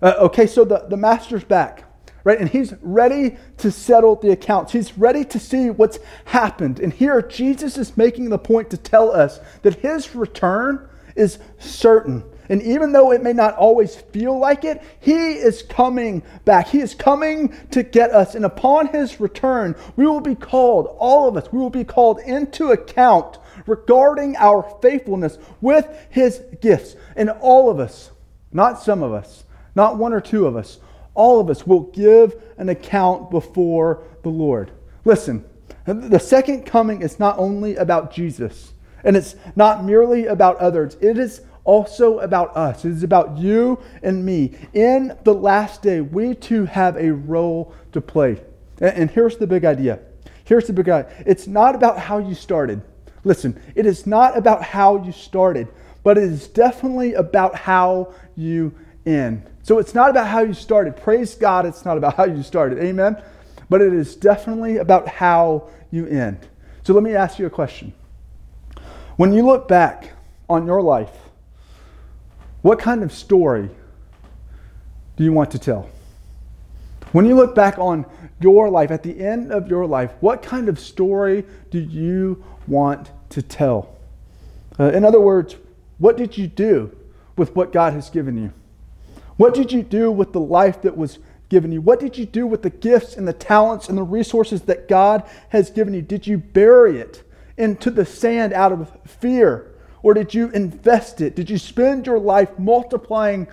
Uh, 0.00 0.14
okay, 0.18 0.46
so 0.46 0.64
the, 0.64 0.86
the 0.88 0.96
master's 0.96 1.44
back, 1.44 1.84
right? 2.22 2.38
And 2.38 2.48
he's 2.48 2.74
ready 2.82 3.36
to 3.58 3.70
settle 3.70 4.16
the 4.16 4.30
accounts. 4.30 4.72
He's 4.72 4.96
ready 4.96 5.24
to 5.24 5.38
see 5.38 5.70
what's 5.70 5.98
happened. 6.26 6.78
And 6.78 6.92
here, 6.92 7.20
Jesus 7.22 7.78
is 7.78 7.96
making 7.96 8.28
the 8.28 8.38
point 8.38 8.70
to 8.70 8.76
tell 8.76 9.10
us 9.10 9.40
that 9.62 9.76
his 9.76 10.14
return 10.14 10.88
is 11.16 11.38
certain. 11.58 12.22
And 12.48 12.62
even 12.62 12.92
though 12.92 13.12
it 13.12 13.22
may 13.22 13.32
not 13.32 13.56
always 13.56 13.96
feel 13.96 14.38
like 14.38 14.64
it, 14.64 14.82
he 15.00 15.32
is 15.32 15.62
coming 15.62 16.22
back. 16.44 16.68
He 16.68 16.80
is 16.80 16.94
coming 16.94 17.54
to 17.72 17.82
get 17.82 18.10
us. 18.10 18.34
And 18.34 18.44
upon 18.44 18.88
his 18.88 19.20
return, 19.20 19.74
we 19.96 20.06
will 20.06 20.20
be 20.20 20.34
called, 20.34 20.94
all 20.98 21.28
of 21.28 21.36
us, 21.36 21.52
we 21.52 21.58
will 21.58 21.70
be 21.70 21.84
called 21.84 22.20
into 22.20 22.70
account 22.70 23.38
regarding 23.68 24.36
our 24.36 24.62
faithfulness 24.82 25.38
with 25.60 25.88
his 26.10 26.42
gifts. 26.60 26.96
And 27.16 27.30
all 27.30 27.70
of 27.70 27.78
us, 27.78 28.10
not 28.52 28.82
some 28.82 29.02
of 29.02 29.12
us, 29.12 29.44
not 29.74 29.96
one 29.96 30.12
or 30.12 30.20
two 30.20 30.46
of 30.46 30.56
us, 30.56 30.78
all 31.14 31.40
of 31.40 31.50
us 31.50 31.66
will 31.66 31.80
give 31.80 32.40
an 32.58 32.68
account 32.68 33.30
before 33.30 34.04
the 34.22 34.28
Lord. 34.28 34.70
Listen, 35.04 35.44
the 35.84 36.18
second 36.18 36.64
coming 36.64 37.02
is 37.02 37.18
not 37.18 37.38
only 37.38 37.76
about 37.76 38.12
Jesus, 38.12 38.72
and 39.04 39.16
it's 39.16 39.36
not 39.56 39.84
merely 39.84 40.26
about 40.26 40.56
others. 40.58 40.96
It 41.00 41.18
is 41.18 41.42
also 41.64 42.18
about 42.18 42.56
us. 42.56 42.84
It 42.84 42.92
is 42.92 43.02
about 43.02 43.36
you 43.36 43.80
and 44.02 44.24
me. 44.24 44.56
In 44.72 45.16
the 45.24 45.34
last 45.34 45.82
day, 45.82 46.00
we 46.00 46.34
too 46.34 46.64
have 46.64 46.96
a 46.96 47.12
role 47.12 47.74
to 47.92 48.00
play. 48.00 48.40
And 48.80 49.10
here's 49.10 49.36
the 49.36 49.46
big 49.46 49.64
idea. 49.64 50.00
Here's 50.44 50.66
the 50.66 50.72
big 50.72 50.88
idea. 50.88 51.12
It's 51.26 51.46
not 51.46 51.74
about 51.74 51.98
how 51.98 52.18
you 52.18 52.34
started. 52.34 52.80
Listen, 53.24 53.60
it 53.74 53.86
is 53.86 54.06
not 54.06 54.36
about 54.36 54.62
how 54.62 55.02
you 55.02 55.12
started, 55.12 55.68
but 56.02 56.16
it 56.16 56.24
is 56.24 56.48
definitely 56.48 57.14
about 57.14 57.54
how 57.54 58.12
you 58.36 58.74
end. 59.04 59.48
So 59.62 59.78
it's 59.78 59.94
not 59.94 60.10
about 60.10 60.28
how 60.28 60.40
you 60.40 60.54
started. 60.54 60.96
Praise 60.96 61.34
God, 61.34 61.66
it's 61.66 61.84
not 61.84 61.98
about 61.98 62.14
how 62.16 62.24
you 62.24 62.42
started. 62.42 62.78
Amen? 62.78 63.22
But 63.68 63.82
it 63.82 63.92
is 63.92 64.16
definitely 64.16 64.78
about 64.78 65.08
how 65.08 65.68
you 65.90 66.06
end. 66.06 66.46
So 66.84 66.94
let 66.94 67.02
me 67.02 67.14
ask 67.14 67.38
you 67.38 67.46
a 67.46 67.50
question. 67.50 67.92
When 69.16 69.32
you 69.32 69.44
look 69.44 69.68
back 69.68 70.12
on 70.48 70.64
your 70.64 70.80
life, 70.80 71.10
what 72.62 72.78
kind 72.78 73.02
of 73.02 73.12
story 73.12 73.68
do 75.16 75.24
you 75.24 75.32
want 75.32 75.50
to 75.50 75.58
tell? 75.58 75.90
When 77.12 77.24
you 77.24 77.34
look 77.34 77.54
back 77.54 77.78
on 77.78 78.06
your 78.40 78.70
life, 78.70 78.90
at 78.90 79.02
the 79.02 79.18
end 79.18 79.50
of 79.50 79.68
your 79.68 79.86
life, 79.86 80.12
what 80.20 80.42
kind 80.42 80.68
of 80.68 80.78
story 80.78 81.44
do 81.70 81.78
you 81.78 82.44
want 82.68 83.10
to 83.30 83.42
tell? 83.42 83.96
Uh, 84.78 84.90
in 84.92 85.04
other 85.04 85.20
words, 85.20 85.56
what 85.98 86.16
did 86.16 86.38
you 86.38 86.46
do 86.46 86.96
with 87.36 87.54
what 87.56 87.72
God 87.72 87.92
has 87.92 88.10
given 88.10 88.36
you? 88.36 88.52
What 89.36 89.54
did 89.54 89.72
you 89.72 89.82
do 89.82 90.10
with 90.10 90.32
the 90.32 90.40
life 90.40 90.82
that 90.82 90.96
was 90.96 91.18
given 91.48 91.72
you? 91.72 91.80
What 91.80 92.00
did 92.00 92.18
you 92.18 92.26
do 92.26 92.46
with 92.46 92.62
the 92.62 92.70
gifts 92.70 93.16
and 93.16 93.26
the 93.26 93.32
talents 93.32 93.88
and 93.88 93.96
the 93.96 94.02
resources 94.02 94.62
that 94.62 94.88
God 94.88 95.28
has 95.50 95.70
given 95.70 95.94
you? 95.94 96.02
Did 96.02 96.26
you 96.26 96.38
bury 96.38 97.00
it 97.00 97.22
into 97.56 97.90
the 97.90 98.04
sand 98.04 98.52
out 98.52 98.72
of 98.72 98.90
fear? 99.06 99.72
Or 100.02 100.14
did 100.14 100.34
you 100.34 100.50
invest 100.50 101.20
it? 101.20 101.34
Did 101.34 101.50
you 101.50 101.58
spend 101.58 102.06
your 102.06 102.18
life 102.18 102.58
multiplying 102.58 103.48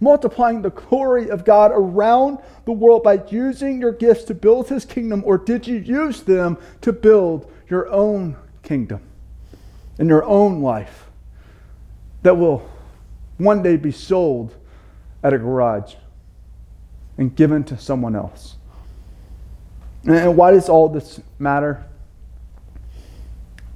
multiplying 0.00 0.62
the 0.62 0.70
glory 0.70 1.28
of 1.30 1.44
God 1.44 1.70
around 1.74 2.38
the 2.64 2.72
world 2.72 3.02
by 3.02 3.22
using 3.28 3.80
your 3.80 3.92
gifts 3.92 4.24
to 4.24 4.34
build 4.34 4.68
his 4.68 4.86
kingdom, 4.86 5.22
or 5.26 5.36
did 5.36 5.66
you 5.66 5.76
use 5.76 6.22
them 6.22 6.56
to 6.80 6.92
build 6.92 7.52
your 7.68 7.86
own 7.90 8.34
kingdom 8.70 9.00
in 9.98 10.06
your 10.06 10.24
own 10.24 10.62
life 10.62 11.10
that 12.22 12.36
will 12.36 12.68
one 13.38 13.62
day 13.62 13.76
be 13.76 13.90
sold 13.90 14.54
at 15.24 15.32
a 15.32 15.38
garage 15.38 15.94
and 17.18 17.34
given 17.34 17.64
to 17.64 17.76
someone 17.76 18.14
else? 18.14 18.54
And 20.04 20.36
why 20.36 20.52
does 20.52 20.68
all 20.68 20.88
this 20.88 21.20
matter? 21.40 21.84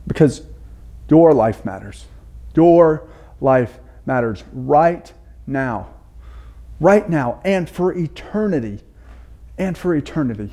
Because 0.07 0.43
your 1.09 1.35
life 1.35 1.65
matters. 1.65 2.07
Your 2.55 3.09
life 3.41 3.81
matters 4.07 4.45
right 4.53 5.13
now 5.45 5.89
right 6.81 7.09
now 7.09 7.41
and 7.45 7.69
for 7.69 7.93
eternity. 7.93 8.81
And 9.57 9.77
for 9.79 9.95
eternity. 9.95 10.53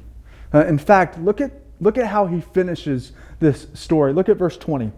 Uh, 0.53 0.65
in 0.65 0.77
fact, 0.77 1.19
look 1.19 1.41
at, 1.41 1.51
look 1.81 1.97
at 1.97 2.07
how 2.07 2.27
he 2.27 2.39
finishes 2.39 3.11
this 3.39 3.67
story. 3.73 4.13
Look 4.13 4.29
at 4.29 4.37
verse 4.37 4.55
20. 4.55 4.93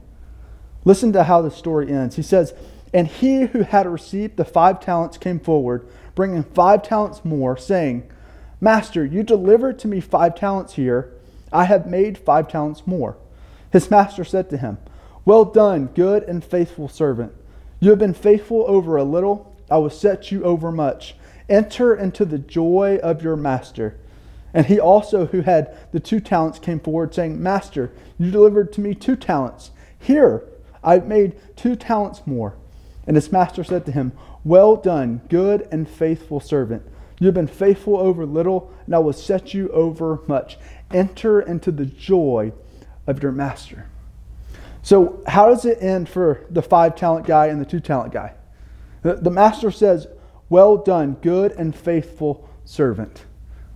Listen 0.86 1.12
to 1.14 1.24
how 1.24 1.42
the 1.42 1.50
story 1.50 1.92
ends. 1.92 2.16
He 2.16 2.22
says, 2.22 2.54
And 2.94 3.08
he 3.08 3.46
who 3.46 3.64
had 3.64 3.88
received 3.88 4.38
the 4.38 4.46
five 4.46 4.80
talents 4.80 5.18
came 5.18 5.40
forward, 5.40 5.88
bringing 6.14 6.44
five 6.44 6.84
talents 6.84 7.26
more, 7.26 7.58
saying, 7.58 8.08
Master, 8.62 9.04
you 9.04 9.24
delivered 9.24 9.80
to 9.80 9.88
me 9.88 10.00
five 10.00 10.36
talents 10.36 10.74
here. 10.74 11.12
I 11.52 11.64
have 11.64 11.88
made 11.88 12.18
five 12.18 12.48
talents 12.48 12.86
more. 12.86 13.18
His 13.72 13.90
master 13.90 14.24
said 14.24 14.52
to 14.52 14.58
him, 14.58 14.78
Well 15.26 15.46
done, 15.46 15.88
good 15.88 16.24
and 16.24 16.44
faithful 16.44 16.88
servant. 16.88 17.34
You 17.80 17.90
have 17.90 18.00
been 18.00 18.14
faithful 18.14 18.64
over 18.68 18.96
a 18.96 19.04
little 19.04 19.54
I 19.74 19.78
will 19.78 19.90
set 19.90 20.32
you 20.32 20.44
over 20.44 20.72
much. 20.72 21.16
Enter 21.50 21.96
into 21.96 22.26
the 22.26 22.38
joy 22.38 23.00
of 23.02 23.24
your 23.24 23.36
master. 23.36 23.98
And 24.54 24.68
he 24.68 24.80
also, 24.80 25.26
who 25.28 25.42
had 25.42 25.76
the 25.92 26.00
two 26.00 26.20
talents, 26.20 26.60
came 26.60 26.80
forward, 26.80 27.14
saying, 27.14 27.42
Master, 27.42 27.92
you 28.20 28.30
delivered 28.30 28.72
to 28.74 28.82
me 28.82 28.94
two 28.94 29.16
talents. 29.16 29.72
Here, 29.98 30.44
I've 30.84 31.08
made 31.08 31.36
two 31.56 31.76
talents 31.76 32.22
more. 32.26 32.56
And 33.08 33.16
his 33.16 33.32
master 33.32 33.64
said 33.64 33.86
to 33.88 33.92
him, 33.92 34.12
Well 34.44 34.76
done, 34.76 35.22
good 35.30 35.68
and 35.72 35.90
faithful 35.90 36.40
servant. 36.40 36.84
You 37.20 37.28
have 37.28 37.36
been 37.36 37.48
faithful 37.48 37.98
over 37.98 38.26
little, 38.26 38.72
and 38.86 38.94
I 38.94 39.00
will 39.00 39.14
set 39.14 39.54
you 39.54 39.70
over 39.70 40.22
much. 40.28 40.58
Enter 40.92 41.42
into 41.42 41.72
the 41.72 41.86
joy 41.86 42.54
of 43.08 43.24
your 43.24 43.32
master. 43.32 43.88
So, 44.82 45.24
how 45.28 45.48
does 45.48 45.66
it 45.66 45.82
end 45.82 46.10
for 46.10 46.46
the 46.50 46.62
five 46.62 46.96
talent 46.96 47.26
guy 47.26 47.48
and 47.48 47.60
the 47.62 47.66
two 47.66 47.80
talent 47.80 48.14
guy? 48.14 48.34
The, 49.02 49.16
the 49.16 49.32
master 49.32 49.72
says, 49.72 50.08
Well 50.50 50.78
done, 50.78 51.14
good 51.22 51.54
and 51.54 51.76
faithful 51.76 52.48
servant. 52.66 53.24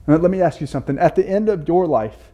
Now, 0.08 0.16
let 0.16 0.32
me 0.32 0.42
ask 0.42 0.62
you 0.62 0.68
something. 0.68 0.98
At 0.98 1.16
the 1.16 1.28
end 1.28 1.50
of 1.50 1.68
your 1.68 1.86
life, 1.86 2.32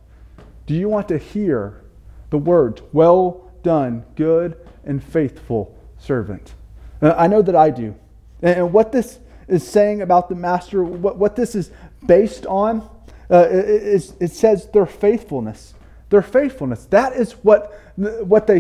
do 0.68 0.76
you 0.76 0.88
want 0.88 1.08
to 1.10 1.18
hear 1.18 1.84
the 2.30 2.38
words, 2.38 2.82
Well 2.94 3.52
done, 3.64 4.06
good 4.16 4.58
and 4.86 5.04
faithful 5.04 5.76
servant? 5.98 6.54
Uh, 7.02 7.14
I 7.18 7.28
know 7.28 7.42
that 7.42 7.56
I 7.56 7.72
do. 7.72 7.96
And 8.42 8.72
what 8.72 8.92
this 8.92 9.20
is 9.48 9.68
saying 9.68 10.02
about 10.02 10.30
the 10.30 10.36
master, 10.36 10.84
what, 10.84 11.18
what 11.18 11.36
this 11.36 11.56
is 11.56 11.72
based 12.06 12.46
on, 12.46 12.88
uh, 13.30 13.48
is, 13.50 14.14
it 14.20 14.32
says 14.32 14.68
their 14.72 14.86
faithfulness. 14.86 15.74
Their 16.10 16.22
faithfulness. 16.22 16.86
That 16.86 17.14
is 17.14 17.32
what 17.44 17.80
what 17.96 18.46
they 18.46 18.60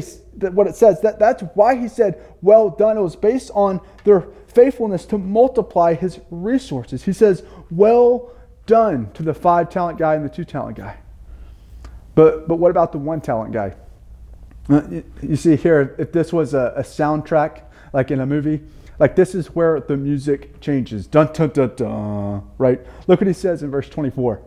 what 0.49 0.67
it 0.67 0.75
says. 0.75 1.01
That 1.01 1.19
that's 1.19 1.43
why 1.53 1.75
he 1.75 1.87
said, 1.87 2.19
"Well 2.41 2.69
done." 2.69 2.97
It 2.97 3.01
was 3.01 3.15
based 3.15 3.51
on 3.53 3.79
their 4.03 4.21
faithfulness 4.47 5.05
to 5.07 5.19
multiply 5.19 5.93
his 5.93 6.19
resources. 6.31 7.03
He 7.03 7.13
says, 7.13 7.43
"Well 7.69 8.31
done" 8.65 9.11
to 9.13 9.23
the 9.23 9.33
five 9.33 9.69
talent 9.69 9.97
guy 9.97 10.15
and 10.15 10.25
the 10.25 10.29
two 10.29 10.45
talent 10.45 10.77
guy. 10.77 10.97
But 12.15 12.47
but 12.47 12.55
what 12.55 12.71
about 12.71 12.91
the 12.91 12.97
one 12.97 13.21
talent 13.21 13.53
guy? 13.53 13.75
Uh, 14.69 15.01
you 15.21 15.35
see 15.35 15.55
here, 15.55 15.95
if 15.97 16.11
this 16.11 16.31
was 16.31 16.53
a, 16.53 16.73
a 16.77 16.81
soundtrack 16.81 17.63
like 17.91 18.11
in 18.11 18.21
a 18.21 18.25
movie, 18.25 18.61
like 18.99 19.15
this 19.15 19.35
is 19.35 19.47
where 19.47 19.79
the 19.79 19.97
music 19.97 20.59
changes. 20.61 21.07
Dun 21.07 21.31
dun 21.33 21.49
dun 21.49 21.75
dun. 21.75 22.49
Right? 22.57 22.79
Look 23.07 23.19
what 23.19 23.27
he 23.27 23.33
says 23.33 23.63
in 23.63 23.71
verse 23.71 23.89
24. 23.89 24.41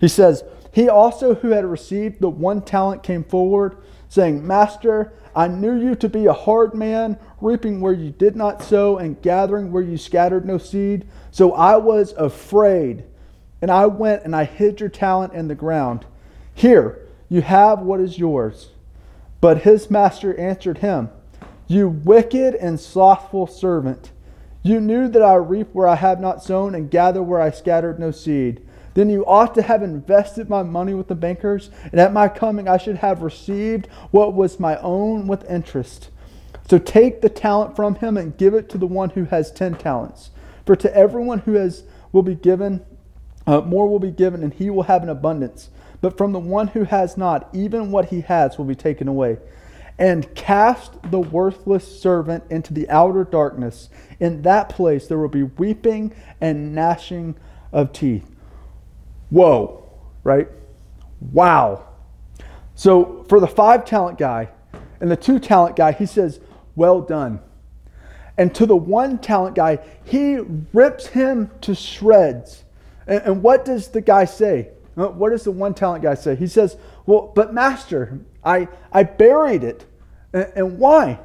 He 0.00 0.08
says, 0.08 0.44
He 0.72 0.88
also 0.88 1.34
who 1.34 1.50
had 1.50 1.64
received 1.64 2.20
the 2.20 2.30
one 2.30 2.62
talent 2.62 3.02
came 3.02 3.24
forward 3.24 3.76
saying, 4.08 4.44
Master, 4.44 5.12
I 5.36 5.46
knew 5.46 5.80
you 5.80 5.94
to 5.96 6.08
be 6.08 6.26
a 6.26 6.32
hard 6.32 6.74
man, 6.74 7.18
reaping 7.40 7.80
where 7.80 7.92
you 7.92 8.10
did 8.10 8.34
not 8.34 8.62
sow 8.62 8.98
and 8.98 9.20
gathering 9.22 9.70
where 9.70 9.82
you 9.82 9.96
scattered 9.96 10.44
no 10.44 10.58
seed. 10.58 11.06
So 11.30 11.52
I 11.52 11.76
was 11.76 12.12
afraid, 12.12 13.04
and 13.62 13.70
I 13.70 13.86
went 13.86 14.24
and 14.24 14.34
I 14.34 14.44
hid 14.44 14.80
your 14.80 14.88
talent 14.88 15.32
in 15.32 15.48
the 15.48 15.54
ground. 15.54 16.06
Here, 16.54 17.06
you 17.28 17.42
have 17.42 17.80
what 17.80 18.00
is 18.00 18.18
yours. 18.18 18.70
But 19.40 19.62
his 19.62 19.90
master 19.90 20.38
answered 20.38 20.78
him, 20.78 21.10
You 21.66 21.88
wicked 21.88 22.54
and 22.54 22.78
slothful 22.78 23.46
servant. 23.46 24.12
You 24.62 24.80
knew 24.80 25.08
that 25.08 25.22
I 25.22 25.34
reap 25.34 25.68
where 25.72 25.88
I 25.88 25.94
have 25.94 26.20
not 26.20 26.42
sown 26.42 26.74
and 26.74 26.90
gather 26.90 27.22
where 27.22 27.40
I 27.40 27.50
scattered 27.50 27.98
no 27.98 28.10
seed. 28.10 28.66
Then 28.94 29.08
you 29.08 29.24
ought 29.24 29.54
to 29.54 29.62
have 29.62 29.82
invested 29.82 30.50
my 30.50 30.62
money 30.62 30.94
with 30.94 31.08
the 31.08 31.14
bankers, 31.14 31.70
and 31.92 32.00
at 32.00 32.12
my 32.12 32.28
coming 32.28 32.68
I 32.68 32.76
should 32.76 32.96
have 32.96 33.22
received 33.22 33.86
what 34.10 34.34
was 34.34 34.60
my 34.60 34.76
own 34.78 35.26
with 35.26 35.48
interest. 35.48 36.10
So 36.68 36.78
take 36.78 37.20
the 37.20 37.28
talent 37.28 37.76
from 37.76 37.94
him 37.96 38.16
and 38.16 38.36
give 38.36 38.52
it 38.52 38.68
to 38.70 38.78
the 38.78 38.86
one 38.86 39.10
who 39.10 39.24
has 39.24 39.50
ten 39.50 39.76
talents. 39.76 40.30
For 40.66 40.76
to 40.76 40.94
everyone 40.94 41.40
who 41.40 41.54
has 41.54 41.84
will 42.12 42.22
be 42.22 42.34
given, 42.34 42.84
uh, 43.50 43.60
more 43.62 43.88
will 43.88 43.98
be 43.98 44.12
given, 44.12 44.44
and 44.44 44.54
he 44.54 44.70
will 44.70 44.84
have 44.84 45.02
an 45.02 45.08
abundance. 45.08 45.70
But 46.00 46.16
from 46.16 46.30
the 46.30 46.38
one 46.38 46.68
who 46.68 46.84
has 46.84 47.16
not, 47.16 47.48
even 47.52 47.90
what 47.90 48.10
he 48.10 48.20
has 48.20 48.56
will 48.56 48.64
be 48.64 48.76
taken 48.76 49.08
away. 49.08 49.38
And 49.98 50.32
cast 50.36 50.92
the 51.10 51.18
worthless 51.18 52.00
servant 52.00 52.44
into 52.48 52.72
the 52.72 52.88
outer 52.88 53.24
darkness. 53.24 53.90
In 54.20 54.42
that 54.42 54.68
place 54.68 55.08
there 55.08 55.18
will 55.18 55.28
be 55.28 55.42
weeping 55.42 56.14
and 56.40 56.76
gnashing 56.76 57.34
of 57.72 57.92
teeth. 57.92 58.30
Whoa, 59.30 59.84
right? 60.22 60.48
Wow. 61.32 61.88
So 62.76 63.26
for 63.28 63.40
the 63.40 63.48
five 63.48 63.84
talent 63.84 64.16
guy 64.16 64.50
and 65.00 65.10
the 65.10 65.16
two 65.16 65.40
talent 65.40 65.74
guy, 65.74 65.90
he 65.90 66.06
says, 66.06 66.38
Well 66.76 67.00
done. 67.00 67.40
And 68.38 68.54
to 68.54 68.64
the 68.64 68.76
one 68.76 69.18
talent 69.18 69.56
guy, 69.56 69.80
he 70.04 70.36
rips 70.72 71.08
him 71.08 71.50
to 71.62 71.74
shreds. 71.74 72.62
And, 73.10 73.22
and 73.24 73.42
what 73.42 73.66
does 73.66 73.88
the 73.88 74.00
guy 74.00 74.24
say? 74.24 74.68
Uh, 74.96 75.08
what 75.08 75.30
does 75.30 75.44
the 75.44 75.50
one 75.50 75.74
talent 75.74 76.02
guy 76.02 76.14
say? 76.14 76.36
He 76.36 76.46
says, 76.46 76.76
Well, 77.04 77.32
but 77.34 77.52
master, 77.52 78.20
I, 78.42 78.68
I 78.92 79.02
buried 79.02 79.64
it. 79.64 79.84
And, 80.32 80.50
and 80.54 80.78
why? 80.78 81.18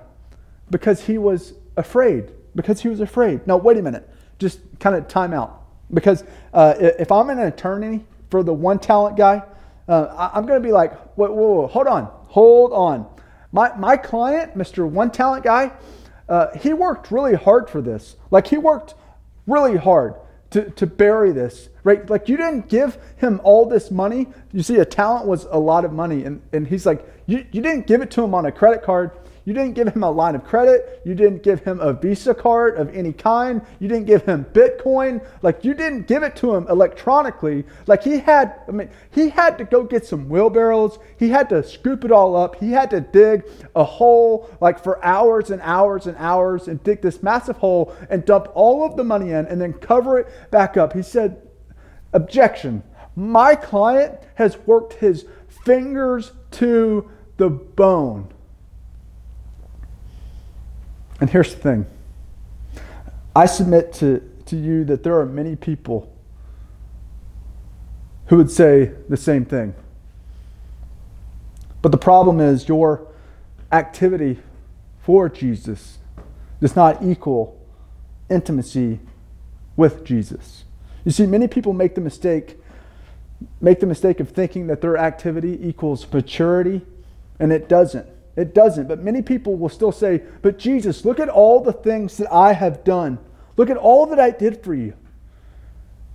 Because 0.69 1.06
he 1.06 1.17
was 1.17 1.54
afraid. 1.78 2.32
Because 2.56 2.82
he 2.82 2.89
was 2.89 3.00
afraid. 3.00 3.45
Now, 3.48 3.58
wait 3.58 3.78
a 3.78 3.82
minute. 3.82 4.10
Just 4.39 4.60
kind 4.80 4.95
of 4.95 5.08
time 5.08 5.34
out. 5.34 5.62
Because 5.93 6.24
uh, 6.54 6.74
if 6.80 7.12
I'm 7.12 7.30
an 7.30 7.39
attorney 7.39 8.04
for 8.32 8.43
the 8.43 8.54
one 8.54 8.80
talent 8.80 9.15
guy, 9.15 9.43
uh, 9.88 10.32
I'm 10.34 10.48
going 10.48 10.60
to 10.60 10.67
be 10.67 10.74
like, 10.74 10.93
whoa, 11.15 11.32
whoa, 11.32 11.54
whoa, 11.54 11.67
hold 11.67 11.86
on, 11.86 12.06
hold 12.28 12.74
on. 12.74 13.08
My, 13.52 13.76
my 13.78 13.95
client, 13.95 14.58
Mr. 14.58 14.89
One 14.89 15.12
Talent 15.12 15.43
Guy, 15.43 15.71
uh, 16.28 16.48
he 16.58 16.74
worked 16.74 17.12
really 17.12 17.36
hard 17.36 17.69
for 17.69 17.82
this. 17.82 18.15
Like, 18.32 18.48
he 18.48 18.58
worked 18.58 18.95
really 19.45 19.78
hard 19.78 20.15
to, 20.56 20.70
to 20.70 20.88
bury 20.88 21.34
this, 21.34 21.68
right? 21.84 22.10
Like, 22.10 22.30
you 22.30 22.38
didn't 22.38 22.70
give 22.70 22.98
him 23.18 23.41
all 23.44 23.65
this 23.65 23.91
money. 23.91 24.28
You 24.54 24.63
see, 24.63 24.78
a 24.78 24.86
talent 24.86 25.28
was 25.28 25.48
a 25.52 25.60
lot 25.60 25.84
of 25.84 25.91
money. 25.91 26.24
And, 26.24 26.41
and 26.54 26.65
he's 26.65 26.86
like, 26.86 27.06
you, 27.26 27.46
you 27.52 27.62
didn't 27.62 27.88
give 27.88 28.02
it 28.02 28.10
to 28.12 28.24
him 28.24 28.34
on 28.34 28.46
a 28.46 28.54
credit 28.54 28.82
card. 28.82 29.12
You 29.45 29.53
didn't 29.53 29.73
give 29.73 29.89
him 29.89 30.03
a 30.03 30.10
line 30.10 30.34
of 30.34 30.43
credit. 30.43 31.01
You 31.05 31.13
didn't 31.13 31.43
give 31.43 31.63
him 31.63 31.79
a 31.79 31.93
Visa 31.93 32.34
card 32.34 32.77
of 32.77 32.93
any 32.95 33.13
kind. 33.13 33.62
You 33.79 33.88
didn't 33.88 34.08
give 34.08 34.25
him 34.25 34.43
Bitcoin. 34.45 35.23
Like 35.43 35.63
you 35.63 35.75
didn't 35.75 36.08
give 36.08 36.23
it 36.23 36.36
to 36.38 36.55
him 36.55 36.65
electronically. 36.67 37.63
Like 37.86 38.03
he 38.03 38.17
had, 38.17 38.60
I 38.67 38.71
mean, 38.71 38.89
he 39.12 39.29
had 39.29 39.60
to 39.60 39.63
go 39.63 39.84
get 39.84 40.03
some 40.03 40.29
wheelbarrows. 40.29 40.97
He 41.17 41.29
had 41.29 41.49
to 41.49 41.62
scoop 41.62 42.03
it 42.03 42.12
all 42.12 42.36
up. 42.36 42.55
He 42.55 42.71
had 42.71 42.89
to 42.89 43.01
dig 43.01 43.45
a 43.75 43.84
hole 43.84 44.49
like 44.62 44.84
for 44.84 45.03
hours 45.05 45.51
and 45.51 45.62
hours 45.62 46.08
and 46.08 46.17
hours 46.17 46.67
and 46.67 46.84
dig 46.84 47.03
this 47.03 47.21
massive 47.21 47.58
hole 47.58 47.95
and 48.10 48.25
dump 48.25 48.47
all 48.55 48.84
of 48.84 48.97
the 48.97 49.03
money 49.03 49.29
in 49.29 49.45
and 49.45 49.62
then 49.62 49.73
cover 49.73 50.17
it 50.17 50.27
back 50.49 50.75
up. 50.75 50.93
He 50.93 51.03
said, 51.03 51.41
Objection. 52.13 52.81
My 53.15 53.55
client 53.55 54.19
has 54.36 54.58
worked 54.65 54.93
his 54.93 55.25
fingers 55.47 56.31
to 56.51 57.10
the 57.38 57.49
bone. 57.49 58.34
And 61.19 61.30
here's 61.30 61.54
the 61.54 61.62
thing 61.62 61.86
I 63.36 63.45
submit 63.45 63.93
to, 63.93 64.21
to 64.45 64.56
you 64.56 64.84
that 64.86 65.04
there 65.04 65.19
are 65.19 65.25
many 65.25 65.56
people 65.56 66.12
who 68.28 68.38
would 68.38 68.51
say 68.51 68.91
the 69.08 69.17
same 69.17 69.45
thing. 69.45 69.75
But 71.82 71.91
the 71.91 71.97
problem 71.97 72.39
is 72.39 72.67
your 72.67 73.08
activity 73.71 74.39
for 75.01 75.30
Jesus 75.30 75.99
does 76.60 76.75
not 76.75 77.04
equal 77.04 77.60
intimacy 78.30 78.99
with 79.75 80.04
Jesus. 80.04 80.63
You 81.04 81.12
see, 81.12 81.28
many 81.28 81.47
people 81.47 81.73
make 81.73 81.93
the 81.93 82.01
mistake 82.01 82.58
make 83.60 83.80
the 83.80 83.86
mistake 83.86 84.19
of 84.19 84.30
thinking 84.30 84.67
that 84.67 84.82
their 84.82 84.97
activity 84.97 85.60
equals 85.62 86.12
maturity, 86.12 86.82
and 87.39 87.51
it 87.51 87.67
doesn't. 87.67 88.08
It 88.36 88.54
doesn't. 88.54 88.88
But 88.88 89.04
many 89.04 89.21
people 89.21 89.56
will 89.56 89.69
still 89.69 89.91
say, 89.91 90.21
But 90.41 90.58
Jesus, 90.58 91.06
look 91.06 91.19
at 91.19 91.30
all 91.30 91.62
the 91.62 91.74
things 91.74 92.17
that 92.17 92.32
I 92.32 92.54
have 92.54 92.84
done. 92.84 93.19
Look 93.58 93.69
at 93.69 93.78
all 93.78 94.06
that 94.08 94.19
I 94.19 94.32
did 94.32 94.63
for 94.63 94.74
you. 94.74 94.93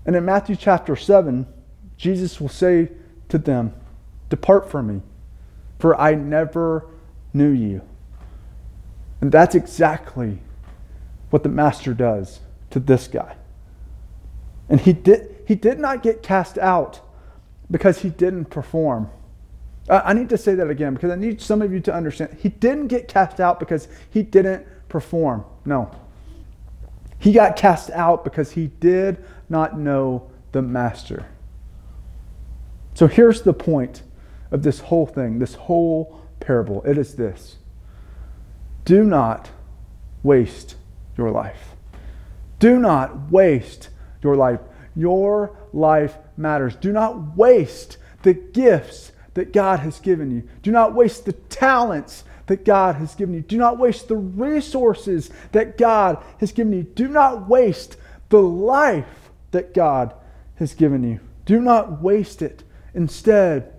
And 0.05 0.15
in 0.17 0.25
Matthew 0.25 0.57
chapter 0.57 0.97
7, 0.97 1.47
Jesus 1.97 2.41
will 2.41 2.49
say 2.49 2.91
to 3.29 3.39
them, 3.39 3.75
Depart 4.29 4.71
from 4.71 4.87
me, 4.87 5.03
for 5.79 5.99
I 5.99 6.15
never 6.15 6.87
knew 7.33 7.51
you. 7.51 7.83
And 9.21 9.31
that's 9.31 9.55
exactly 9.55 10.39
what 11.31 11.43
the 11.43 11.49
master 11.49 11.95
does 11.95 12.41
to 12.71 12.81
this 12.81 13.09
guy. 13.09 13.37
And 14.69 14.81
he 14.81 14.93
did, 14.93 15.43
he 15.47 15.55
did 15.55 15.79
not 15.79 16.03
get 16.03 16.23
cast 16.23 16.59
out 16.59 17.01
because 17.71 18.01
he 18.01 18.09
didn't 18.09 18.47
perform. 18.47 19.11
I 19.91 20.13
need 20.13 20.29
to 20.29 20.39
say 20.39 20.55
that 20.55 20.71
again 20.71 20.95
because 20.95 21.11
I 21.11 21.17
need 21.17 21.41
some 21.41 21.63
of 21.63 21.73
you 21.73 21.81
to 21.81 21.93
understand. 21.93 22.39
He 22.41 22.49
didn't 22.49 22.87
get 22.87 23.09
cast 23.09 23.41
out 23.41 23.59
because 23.59 23.89
he 24.09 24.23
didn't 24.23 24.67
perform. 24.89 25.45
No. 25.65 25.91
He 27.19 27.33
got 27.33 27.57
cast 27.57 27.91
out 27.91 28.23
because 28.23 28.53
he 28.53 28.69
did 28.69 29.25
not 29.49 29.79
know 29.79 30.31
the 30.53 30.63
master. 30.63 31.27
So 32.95 33.09
here's 33.09 33.43
the 33.43 33.53
point 33.53 34.03
of 34.51 34.63
this 34.63 34.81
whole 34.81 35.07
thing, 35.07 35.39
this 35.39 35.55
whole 35.55 36.21
parable. 36.39 36.83
It 36.85 36.97
is 36.97 37.15
this 37.15 37.57
do 38.85 39.05
not 39.05 39.51
waste 40.23 40.77
your 41.17 41.31
life. 41.31 41.75
Do 42.59 42.79
not 42.79 43.31
waste 43.31 43.89
your 44.23 44.37
life. 44.37 44.61
Your 44.95 45.57
life 45.73 46.17
matters. 46.37 46.77
Do 46.77 46.93
not 46.93 47.37
waste 47.37 47.99
the 48.23 48.35
gifts 48.35 49.13
that 49.35 49.53
God 49.53 49.81
has 49.81 50.01
given 50.01 50.31
you. 50.31 50.49
Do 50.63 50.71
not 50.71 50.95
waste 50.95 51.25
the 51.25 51.33
talents 51.33 52.25
that 52.47 52.65
God 52.65 52.97
has 52.97 53.15
given 53.15 53.35
you. 53.35 53.43
Do 53.43 53.59
not 53.59 53.79
waste 53.79 54.09
the 54.09 54.17
resources 54.17 55.31
that 55.53 55.79
God 55.79 56.23
has 56.39 56.53
given 56.53 56.73
you. 56.73 56.83
Do 56.83 57.07
not 57.07 57.49
waste 57.49 57.97
the 58.29 58.43
life 58.43 59.31
that 59.53 59.73
God 59.73 60.15
has 60.57 60.75
given 60.75 61.05
you. 61.05 61.21
Do 61.45 61.61
not 61.61 62.03
waste 62.03 62.43
it. 62.43 62.65
Instead, 62.95 63.73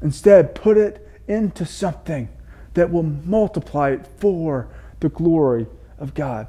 instead 0.00 0.54
put 0.54 0.76
it 0.76 1.08
into 1.28 1.64
something 1.64 2.28
that 2.74 2.90
will 2.90 3.02
multiply 3.02 3.90
it 3.90 4.08
for 4.18 4.68
the 5.00 5.08
glory 5.08 5.66
of 5.98 6.14
God. 6.14 6.48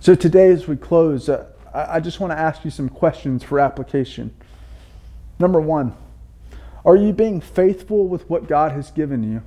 So 0.00 0.14
today 0.14 0.48
as 0.50 0.66
we 0.66 0.76
close, 0.76 1.28
uh, 1.28 1.46
I 1.72 2.00
just 2.00 2.20
want 2.20 2.32
to 2.32 2.38
ask 2.38 2.64
you 2.64 2.70
some 2.70 2.88
questions 2.88 3.42
for 3.42 3.60
application. 3.60 4.34
Number 5.38 5.60
one, 5.60 5.94
are 6.86 6.94
you 6.94 7.12
being 7.12 7.40
faithful 7.40 8.06
with 8.06 8.30
what 8.30 8.46
God 8.46 8.70
has 8.70 8.92
given 8.92 9.24
you, 9.24 9.42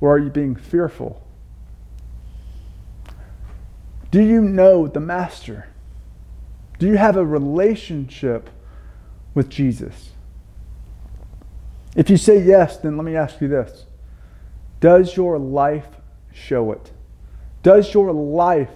or 0.00 0.14
are 0.14 0.18
you 0.18 0.30
being 0.30 0.56
fearful? 0.56 1.22
Do 4.10 4.22
you 4.22 4.40
know 4.40 4.88
the 4.88 4.98
Master? 4.98 5.68
Do 6.78 6.86
you 6.86 6.96
have 6.96 7.18
a 7.18 7.24
relationship 7.26 8.48
with 9.34 9.50
Jesus? 9.50 10.12
If 11.94 12.08
you 12.08 12.16
say 12.16 12.42
yes, 12.42 12.78
then 12.78 12.96
let 12.96 13.04
me 13.04 13.16
ask 13.16 13.38
you 13.42 13.48
this 13.48 13.84
Does 14.80 15.14
your 15.14 15.38
life 15.38 15.88
show 16.32 16.72
it? 16.72 16.90
Does 17.62 17.92
your 17.92 18.12
life 18.12 18.74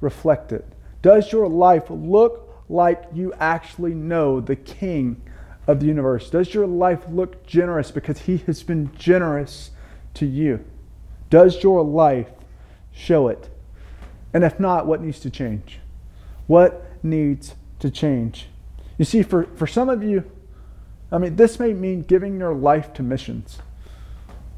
reflect 0.00 0.50
it? 0.50 0.66
Does 1.00 1.30
your 1.30 1.48
life 1.48 1.84
look 1.90 2.64
like 2.68 3.04
you 3.14 3.32
actually 3.34 3.94
know 3.94 4.40
the 4.40 4.56
King 4.56 5.22
of 5.70 5.80
the 5.80 5.86
universe? 5.86 6.30
Does 6.30 6.52
your 6.52 6.66
life 6.66 7.04
look 7.08 7.46
generous 7.46 7.90
because 7.90 8.20
He 8.20 8.38
has 8.46 8.62
been 8.62 8.90
generous 8.96 9.70
to 10.14 10.26
you? 10.26 10.64
Does 11.30 11.62
your 11.62 11.82
life 11.82 12.30
show 12.92 13.28
it? 13.28 13.48
And 14.34 14.44
if 14.44 14.58
not, 14.58 14.86
what 14.86 15.00
needs 15.00 15.20
to 15.20 15.30
change? 15.30 15.78
What 16.46 16.84
needs 17.02 17.54
to 17.78 17.90
change? 17.90 18.48
You 18.98 19.04
see, 19.04 19.22
for, 19.22 19.44
for 19.56 19.66
some 19.66 19.88
of 19.88 20.02
you, 20.02 20.30
I 21.12 21.18
mean, 21.18 21.36
this 21.36 21.58
may 21.58 21.72
mean 21.72 22.02
giving 22.02 22.38
your 22.38 22.54
life 22.54 22.92
to 22.94 23.02
missions. 23.02 23.58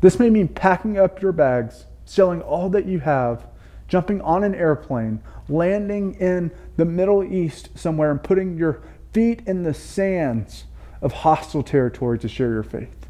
This 0.00 0.18
may 0.18 0.30
mean 0.30 0.48
packing 0.48 0.98
up 0.98 1.22
your 1.22 1.32
bags, 1.32 1.86
selling 2.04 2.42
all 2.42 2.68
that 2.70 2.86
you 2.86 3.00
have, 3.00 3.46
jumping 3.88 4.20
on 4.22 4.44
an 4.44 4.54
airplane, 4.54 5.20
landing 5.48 6.14
in 6.14 6.50
the 6.76 6.84
Middle 6.84 7.22
East 7.22 7.70
somewhere 7.74 8.10
and 8.10 8.22
putting 8.22 8.56
your 8.56 8.82
feet 9.12 9.42
in 9.46 9.62
the 9.62 9.74
sands 9.74 10.64
of 11.02 11.12
hostile 11.12 11.62
territory 11.62 12.18
to 12.20 12.28
share 12.28 12.50
your 12.50 12.62
faith. 12.62 13.06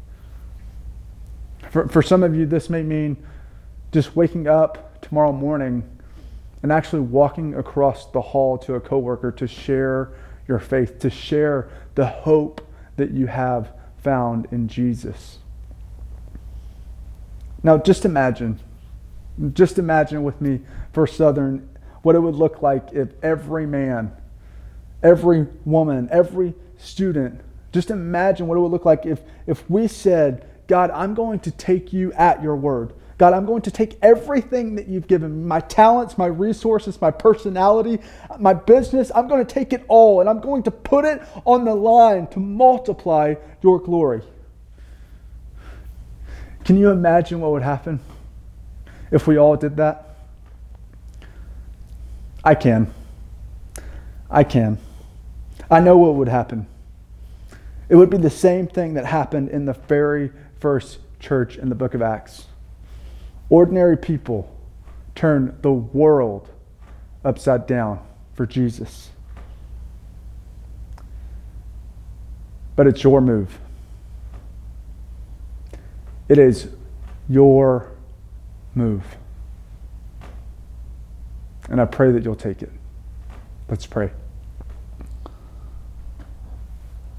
For, 1.69 1.87
for 1.87 2.01
some 2.01 2.23
of 2.23 2.35
you, 2.35 2.45
this 2.45 2.69
may 2.69 2.83
mean 2.83 3.17
just 3.91 4.15
waking 4.15 4.47
up 4.47 5.01
tomorrow 5.01 5.31
morning 5.31 5.87
and 6.61 6.71
actually 6.71 7.01
walking 7.01 7.53
across 7.53 8.07
the 8.07 8.21
hall 8.21 8.57
to 8.57 8.75
a 8.75 8.79
coworker 8.79 9.31
to 9.31 9.47
share 9.47 10.11
your 10.47 10.59
faith, 10.59 10.99
to 10.99 11.09
share 11.09 11.69
the 11.95 12.05
hope 12.05 12.67
that 12.95 13.11
you 13.11 13.27
have 13.27 13.71
found 13.97 14.47
in 14.51 14.67
Jesus. 14.67 15.39
Now, 17.61 17.77
just 17.77 18.05
imagine, 18.05 18.59
just 19.53 19.79
imagine 19.79 20.23
with 20.23 20.41
me 20.41 20.61
for 20.91 21.07
Southern 21.07 21.69
what 22.01 22.15
it 22.15 22.19
would 22.19 22.35
look 22.35 22.61
like 22.61 22.91
if 22.91 23.09
every 23.23 23.65
man, 23.65 24.11
every 25.01 25.47
woman, 25.63 26.09
every 26.11 26.53
student, 26.77 27.39
just 27.73 27.91
imagine 27.91 28.47
what 28.47 28.57
it 28.57 28.61
would 28.61 28.71
look 28.71 28.85
like 28.85 29.05
if, 29.05 29.21
if 29.47 29.69
we 29.69 29.87
said, 29.87 30.47
God, 30.67 30.91
I'm 30.91 31.13
going 31.13 31.39
to 31.41 31.51
take 31.51 31.91
you 31.91 32.13
at 32.13 32.41
your 32.41 32.55
word. 32.55 32.93
God, 33.17 33.33
I'm 33.33 33.45
going 33.45 33.61
to 33.63 33.71
take 33.71 33.97
everything 34.01 34.75
that 34.75 34.87
you've 34.87 35.07
given 35.07 35.31
me 35.31 35.47
my 35.47 35.59
talents, 35.59 36.17
my 36.17 36.25
resources, 36.25 36.99
my 36.99 37.11
personality, 37.11 37.99
my 38.39 38.53
business. 38.53 39.11
I'm 39.13 39.27
going 39.27 39.45
to 39.45 39.53
take 39.53 39.73
it 39.73 39.83
all 39.87 40.19
and 40.19 40.29
I'm 40.29 40.39
going 40.39 40.63
to 40.63 40.71
put 40.71 41.05
it 41.05 41.21
on 41.45 41.65
the 41.65 41.75
line 41.75 42.27
to 42.27 42.39
multiply 42.39 43.35
your 43.61 43.79
glory. 43.79 44.21
Can 46.63 46.77
you 46.77 46.89
imagine 46.89 47.41
what 47.41 47.51
would 47.51 47.63
happen 47.63 47.99
if 49.11 49.27
we 49.27 49.37
all 49.37 49.55
did 49.55 49.77
that? 49.77 50.17
I 52.43 52.55
can. 52.55 52.93
I 54.29 54.43
can. 54.43 54.77
I 55.69 55.79
know 55.79 55.97
what 55.97 56.15
would 56.15 56.27
happen. 56.27 56.67
It 57.89 57.95
would 57.95 58.09
be 58.09 58.17
the 58.17 58.29
same 58.29 58.67
thing 58.67 58.93
that 58.93 59.05
happened 59.05 59.49
in 59.49 59.65
the 59.65 59.73
very 59.73 60.31
first 60.59 60.99
church 61.19 61.57
in 61.57 61.69
the 61.69 61.75
book 61.75 61.93
of 61.93 62.01
Acts. 62.01 62.45
Ordinary 63.49 63.97
people 63.97 64.49
turn 65.15 65.57
the 65.61 65.71
world 65.71 66.49
upside 67.23 67.67
down 67.67 68.05
for 68.33 68.45
Jesus. 68.45 69.09
But 72.75 72.87
it's 72.87 73.03
your 73.03 73.21
move. 73.21 73.59
It 76.27 76.39
is 76.39 76.69
your 77.29 77.91
move. 78.73 79.03
And 81.69 81.79
I 81.79 81.85
pray 81.85 82.11
that 82.11 82.23
you'll 82.23 82.35
take 82.35 82.61
it. 82.61 82.71
Let's 83.69 83.85
pray. 83.85 84.11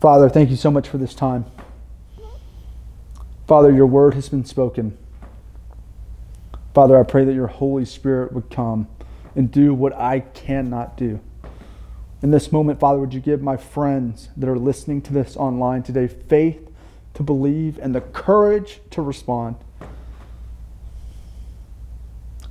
Father, 0.05 0.29
thank 0.29 0.51
you 0.51 0.57
so 0.57 0.71
much 0.71 0.87
for 0.87 0.99
this 0.99 1.15
time. 1.15 1.47
Father, 3.47 3.73
your 3.73 3.87
word 3.87 4.13
has 4.13 4.29
been 4.29 4.45
spoken. 4.45 4.99
Father, 6.75 7.01
I 7.01 7.05
pray 7.05 7.25
that 7.25 7.33
your 7.33 7.47
Holy 7.47 7.87
Spirit 7.87 8.31
would 8.35 8.51
come 8.51 8.87
and 9.35 9.51
do 9.51 9.73
what 9.73 9.95
I 9.95 10.21
cannot 10.21 10.99
do. 10.99 11.21
In 12.21 12.33
this 12.33 12.53
moment, 12.53 12.81
Father, 12.81 12.99
would 12.99 13.15
you 13.15 13.21
give 13.21 13.41
my 13.41 13.57
friends 13.57 14.29
that 14.37 14.47
are 14.47 14.59
listening 14.59 15.01
to 15.01 15.15
this 15.15 15.39
online 15.39 15.83
today 15.83 16.07
faith 16.07 16.69
to 17.15 17.23
believe 17.23 17.79
and 17.79 17.95
the 17.95 18.03
courage 18.03 18.81
to 18.91 19.01
respond? 19.01 19.57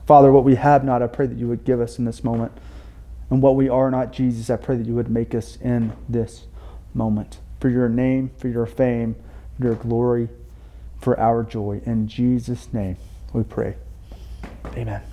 Father, 0.07 0.31
what 0.31 0.43
we 0.43 0.55
have 0.55 0.83
not, 0.83 1.03
I 1.03 1.07
pray 1.07 1.27
that 1.27 1.37
you 1.37 1.47
would 1.49 1.65
give 1.65 1.79
us 1.79 1.99
in 1.99 2.05
this 2.05 2.23
moment. 2.23 2.51
And 3.29 3.43
what 3.43 3.55
we 3.55 3.69
are 3.69 3.91
not, 3.91 4.11
Jesus, 4.11 4.49
I 4.49 4.55
pray 4.55 4.75
that 4.75 4.87
you 4.87 4.95
would 4.95 5.11
make 5.11 5.35
us 5.35 5.55
in 5.57 5.93
this 6.09 6.47
moment. 6.95 7.37
For 7.63 7.69
your 7.69 7.87
name, 7.87 8.29
for 8.39 8.49
your 8.49 8.65
fame, 8.65 9.15
for 9.55 9.63
your 9.63 9.75
glory, 9.75 10.27
for 10.99 11.17
our 11.17 11.43
joy. 11.43 11.79
In 11.85 12.09
Jesus' 12.09 12.73
name 12.73 12.97
we 13.31 13.43
pray. 13.43 13.77
Amen. 14.75 15.12